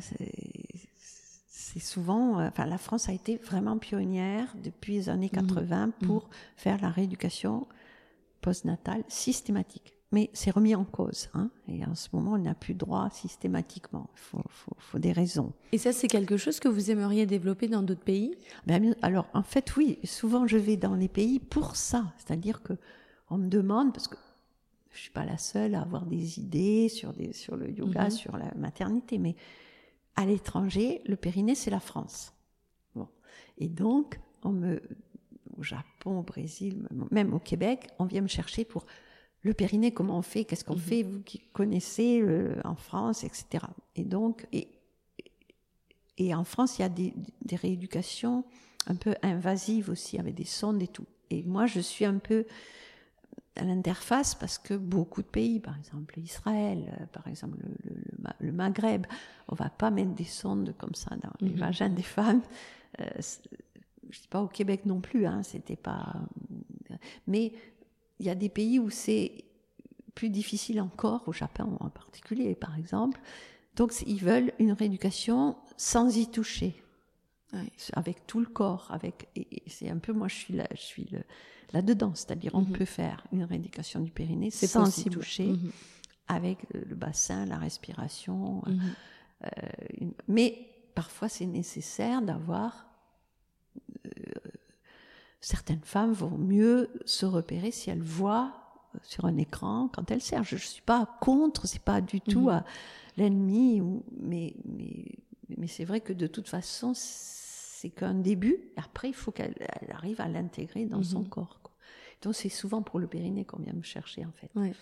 [1.48, 6.30] c'est souvent euh, enfin la France a été vraiment pionnière depuis les années 80 pour
[6.56, 7.68] faire la rééducation
[8.42, 9.94] postnatale systématique.
[10.14, 14.10] Mais c'est remis en cause hein, et en ce moment on n'a plus droit systématiquement.
[14.16, 15.54] Il faut, faut, faut des raisons.
[15.72, 18.36] Et ça, c'est quelque chose que vous aimeriez développer dans d'autres pays?
[18.68, 22.14] Ben, alors, en fait, oui, souvent je vais dans les pays pour ça.
[22.18, 22.74] C'est-à-dire que
[23.30, 24.18] on me demande, parce que
[24.92, 28.12] je suis pas la seule à avoir des idées sur, des, sur le yoga, Mhm.
[28.12, 29.38] sur la maternité, mais
[30.18, 32.34] à l'étranger, le périnée, c'est la France.
[32.96, 33.08] Bon.
[33.58, 34.82] Et donc, on me,
[35.58, 38.86] au Japon, au Brésil, même au Québec, on vient me chercher pour
[39.44, 40.80] le périnée, comment on fait, qu'est-ce qu'on Mhm.
[40.80, 43.66] fait, vous qui connaissez euh, en France, etc.
[43.96, 44.68] Et donc, et,
[46.18, 47.14] et en France, il y a des,
[47.44, 48.44] des rééducations
[48.88, 51.06] un peu invasives aussi, avec des sondes et tout.
[51.30, 52.46] Et moi, je suis un peu
[53.56, 57.96] à l'interface parce que beaucoup de pays, par exemple Israël, euh, par exemple le, le-
[58.12, 59.06] le Ma- le Maghreb,
[59.50, 61.58] on va pas mettre des sondes comme ça dans les Mhm.
[61.60, 62.42] vagins des femmes.
[63.00, 63.06] Euh,
[64.10, 66.14] je dis pas au Québec non plus, hein, c'était pas.
[67.28, 67.54] Mais
[68.22, 69.44] il y a des pays où c'est
[70.16, 73.20] plus difficile encore, au Japon en particulier, par exemple.
[73.76, 76.76] Donc ils veulent une rééducation sans y toucher
[77.94, 80.80] avec tout le corps, avec et, et c'est un peu moi je suis là, je
[80.82, 81.24] suis le-
[81.74, 82.72] là-dedans, c'est-à-dire on Mhm.
[82.78, 85.10] peut faire une rééducation du périnée sans possible.
[85.16, 85.72] y toucher, Mhm.
[86.28, 88.80] avec le, bassin, la respiration, Mhm.
[89.46, 89.50] euh,
[90.00, 92.86] une- mais parfois c'est nécessaire d'avoir
[95.42, 98.54] certaines femmes vont mieux se repérer si elles voient
[98.96, 100.48] euh, sur un écran quand elles servent.
[100.48, 102.50] Je ne suis pas contre, c'est pas du tout Mhm.
[102.50, 102.64] à
[103.18, 103.82] l'ennemi,
[104.20, 105.06] mais, mais,
[105.58, 108.58] mais c'est vrai que de toute façon, c'est qu'un début.
[108.78, 111.28] Après, il faut qu'elle elle arrive à l'intégrer dans son Mhm.
[111.30, 111.60] corps.
[111.64, 111.72] quoi.
[112.22, 114.50] Donc c'est souvent pour le périnée qu'on vient me chercher en fait.
[114.56, 114.74] Ouais.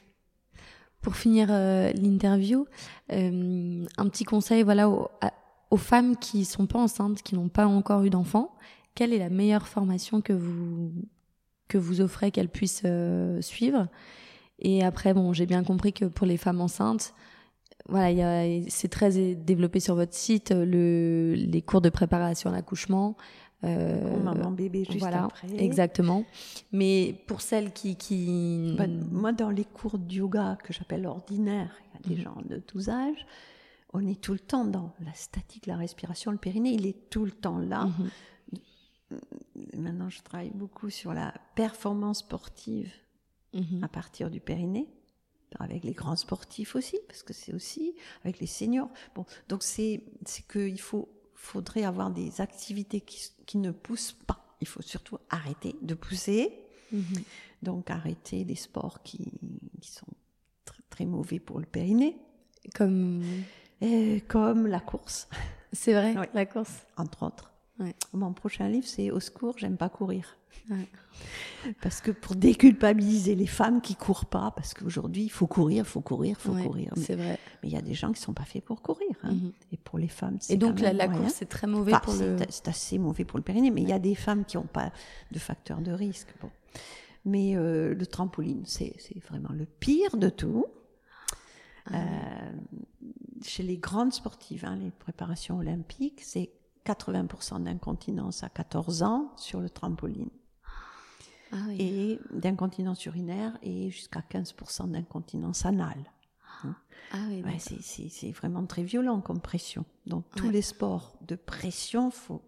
[1.02, 2.66] Pour finir euh, l'interview,
[3.14, 5.10] euh, un petit conseil voilà, aux,
[5.72, 8.54] aux femmes qui sont pas enceintes, qui n'ont pas encore eu d'enfant.
[9.00, 10.92] Quelle est la meilleure formation que vous,
[11.70, 13.88] que vous offrez qu'elles puissent euh, suivre
[14.60, 17.14] Et après, bon, j'ai bien compris que pour les femmes enceintes,
[17.88, 23.16] voilà, c'est très développé sur votre site, le, les cours de préparation à l'accouchement.
[23.64, 25.48] euh, maman bébé juste voilà, après.
[25.58, 26.26] exactement.
[26.74, 28.76] Mais pour celles qui, qui...
[28.78, 32.24] Bah, moi, dans les cours de yoga que j'appelle ordinaires, il y a des Mhm.
[32.26, 33.26] gens de tous âges,
[33.94, 37.24] on est tout le temps dans la statique, la respiration, le périnée, il est tout
[37.24, 37.86] le temps là.
[37.86, 38.10] Mhm.
[39.76, 42.92] Maintenant, je travaille beaucoup sur la performance sportive
[43.54, 43.84] Mhm.
[43.84, 44.88] à partir du périnée,
[45.60, 48.90] avec les grands sportifs aussi, parce que c'est aussi avec les seniors.
[49.16, 54.46] Bon, donc c'est c'est qu'il faut faudrait avoir des activités qui, qui ne poussent pas.
[54.62, 56.54] Il faut surtout arrêter de pousser.
[56.92, 57.04] Mhm.
[57.64, 59.32] Donc arrêter les sports qui,
[59.82, 60.06] qui sont
[60.68, 62.18] tr- très mauvais pour le périnée,
[62.76, 63.24] Comme
[63.82, 65.28] et comme la course,
[65.74, 66.26] c'est vrai, Oui.
[66.34, 66.86] la course.
[66.98, 67.52] entre autres.
[67.80, 67.96] Ouais.
[68.14, 70.36] Mon prochain livre, c'est Au secours, j'aime pas courir.
[70.70, 70.88] Ouais.
[71.82, 75.88] Parce que pour déculpabiliser les femmes qui courent pas, parce qu'aujourd'hui, il faut courir, il
[75.88, 76.94] faut courir, il faut Ouais, courir.
[76.96, 77.38] C'est vrai.
[77.62, 79.10] Mais il y a des gens qui sont pas faits pour courir.
[79.24, 79.34] hein.
[79.34, 79.52] Mhm.
[79.74, 82.38] Et pour les femmes, c'est Et donc la, course, c'est très mauvais Enfin, pour le.
[82.50, 84.92] c'est- assez mauvais pour le périnée, mais il y a des femmes qui n'ont pas
[85.32, 86.34] de facteur de risque.
[86.42, 86.50] Bon.
[87.26, 90.66] Mais euh, le trampoline, c'est c'est vraiment le pire de tout.
[91.88, 92.52] Ah Euh,
[93.44, 96.52] chez les grandes sportives, hein, les préparations olympiques, c'est
[96.94, 100.30] 80% d'incontinence à 14 ans sur le trampoline
[101.52, 101.78] Ah oui.
[101.80, 106.04] et d'incontinence urinaire et jusqu'à 15% d'incontinence anale.
[107.12, 109.84] Ah oui, Ouais, c'est- vraiment très violent comme pression.
[110.06, 110.52] Donc tous Ouais.
[110.54, 112.42] les sports de pression, faut.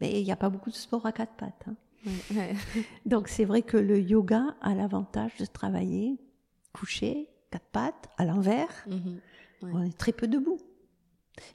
[0.00, 1.66] Mais il n'y a pas beaucoup de sports à quatre pattes.
[1.68, 1.76] hein.
[2.34, 2.54] Ouais.
[3.06, 6.18] Donc c'est vrai que le yoga a l'avantage de travailler
[6.72, 8.70] couché, quatre pattes, à l'envers.
[8.86, 9.20] Mhm.
[9.62, 9.70] Ouais.
[9.74, 10.58] On est très peu debout.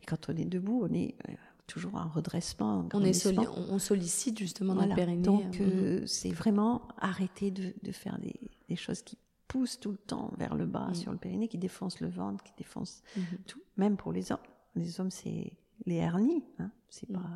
[0.03, 1.33] Et quand on est debout, on est euh,
[1.69, 2.79] toujours en redressement.
[2.79, 3.65] en On, est soli- grandissement.
[3.69, 4.89] on, on sollicite justement Voilà.
[4.89, 5.21] notre périnée.
[5.21, 8.35] Donc euh, euh, c'est vraiment arrêter de, de faire des,
[8.67, 9.17] des choses qui
[9.47, 10.95] poussent tout le temps vers le bas Mhm.
[10.95, 13.23] sur le périnée, qui défoncent le ventre, qui défoncent mhm.
[13.47, 14.37] tout, même pour les hommes.
[14.75, 15.53] Les hommes, c'est
[15.85, 16.43] les hernies.
[16.59, 16.71] Hein.
[16.89, 17.13] C'est Mm.
[17.13, 17.29] pas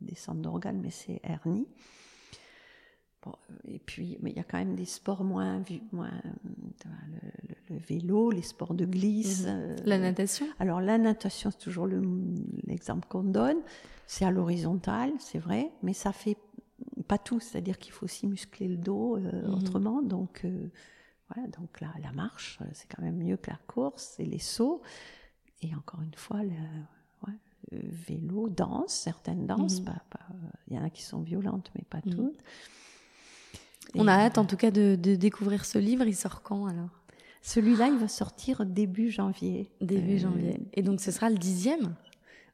[0.00, 1.66] des centres d'organes, mais c'est hernies.
[3.22, 5.62] Bon, euh, et puis, mais il y a quand même des sports moins,
[5.92, 6.10] moins
[7.70, 9.42] le, vélo, les sports de glisse.
[9.42, 9.48] Mhm.
[9.48, 12.02] euh, La natation alors la natation, c'est toujours le-
[12.66, 13.58] l'exemple qu'on donne.
[14.06, 16.36] C'est à l'horizontale, c'est vrai, mais ça fait
[17.08, 17.40] pas tout.
[17.40, 19.54] C'est-à-dire qu'il faut aussi muscler le dos euh, Mhm.
[19.54, 20.02] autrement.
[20.02, 20.68] Donc euh,
[21.32, 24.82] voilà, donc la, la marche, c'est quand même mieux que la course et les sauts.
[25.62, 26.50] Et encore une fois, le,
[27.28, 27.38] ouais,
[27.70, 29.80] le vélo, danse, certaines danses.
[29.82, 29.94] Mhm.
[30.68, 32.14] Il y en a qui sont violentes, mais pas Mhm.
[32.16, 32.38] toutes.
[33.96, 36.04] On a hâte en tout cas de, de découvrir ce livre.
[36.06, 36.90] Il sort quand alors?
[37.42, 39.70] Celui-là, il va sortir début janvier.
[39.80, 40.60] Début Euh, janvier.
[40.74, 41.94] Et donc ce sera le dixième?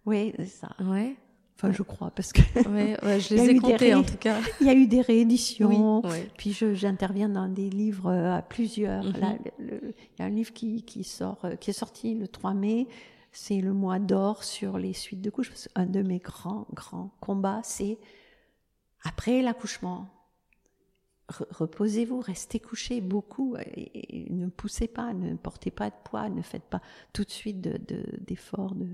[0.05, 0.68] Oui, c'est ça.
[0.80, 1.16] Ouais.
[1.59, 4.41] Enfin, je crois, parce que Ouais, ouais, je les ai comptés en tout cas.
[4.61, 6.03] il y a eu des rééditions.
[6.05, 6.30] Oui, ouais.
[6.37, 9.03] Puis j'interviens dans des livres euh, à plusieurs.
[9.05, 9.12] Mhm.
[9.20, 12.14] Là, le- le- il y a un livre qui, qui sort, euh, qui est sorti
[12.14, 12.87] le 3 mai.
[13.32, 15.49] C'est le mois d'or sur les suites de couches.
[15.49, 17.99] Parce qu'un de mes grands, grands combats, c'est
[19.03, 20.09] après l'accouchement.
[21.29, 26.29] Re- Reposez-vous, restez couché beaucoup et, et ne poussez pas, ne portez pas de poids,
[26.29, 26.81] ne faites pas
[27.12, 28.87] tout de suite de- de- d'efforts de,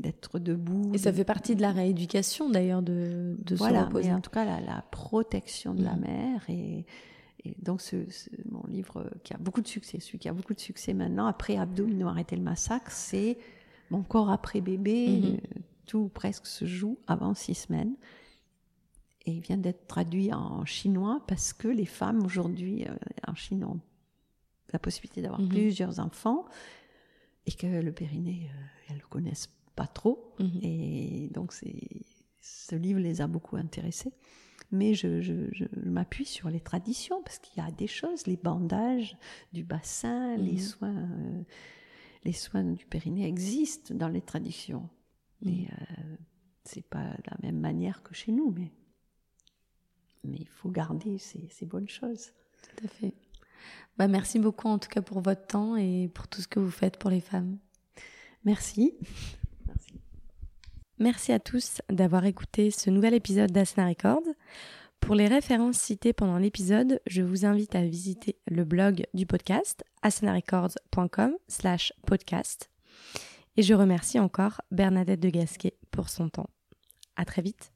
[0.00, 0.90] d'être debout.
[0.94, 4.08] Et ça de- fait partie de la rééducation d'ailleurs de, de se voilà, reposer.
[4.08, 6.00] mais en tout cas la, la protection de la Mhm.
[6.00, 6.86] mère et,
[7.44, 10.54] et donc ce, ce- mon livre qui a beaucoup de succès, celui qui a beaucoup
[10.54, 13.38] de succès maintenant après Abdominaux arrêter le massacre, c'est
[13.90, 15.34] mon corps après bébé, Mhm.
[15.34, 17.94] euh, tout presque se joue avant six semaines.
[19.24, 22.94] Et il vient d'être traduit en chinois parce que les femmes aujourd'hui euh,
[23.28, 23.80] en Chine ont
[24.72, 25.48] la possibilité d'avoir Mhm.
[25.48, 26.44] plusieurs enfants
[27.46, 30.34] et que le périnée, euh, elles le connaissent pas trop.
[30.40, 30.58] Mhm.
[30.62, 34.12] Et donc, ce livre les a beaucoup intéressés.
[34.70, 38.36] Mais je, je- je m'appuie sur les traditions parce qu'il y a des choses, les
[38.38, 39.16] bandages
[39.52, 40.58] du bassin, les Mhm.
[40.58, 41.42] soins, euh,
[42.24, 44.88] les soins du périnée existent dans les traditions.
[45.44, 45.66] Mais
[46.64, 48.70] c'est pas de la même manière que chez nous, mais
[50.24, 52.32] mais il faut garder ces, ces bonnes choses.
[52.62, 53.14] Tout à fait.
[53.98, 56.70] Bah, merci beaucoup en tout cas pour votre temps et pour tout ce que vous
[56.70, 57.58] faites pour les femmes.
[58.44, 58.94] Merci.
[59.66, 60.00] Merci.
[60.98, 64.34] Merci à tous d'avoir écouté ce nouvel épisode d'Asana Records.
[65.00, 69.84] Pour les références citées pendant l'épisode, je vous invite à visiter le blog du podcast
[70.02, 72.70] asanarecords.com slash podcast.
[73.56, 76.48] Et je remercie encore Bernadette de Gasquet pour son temps.
[77.16, 77.71] À très vite.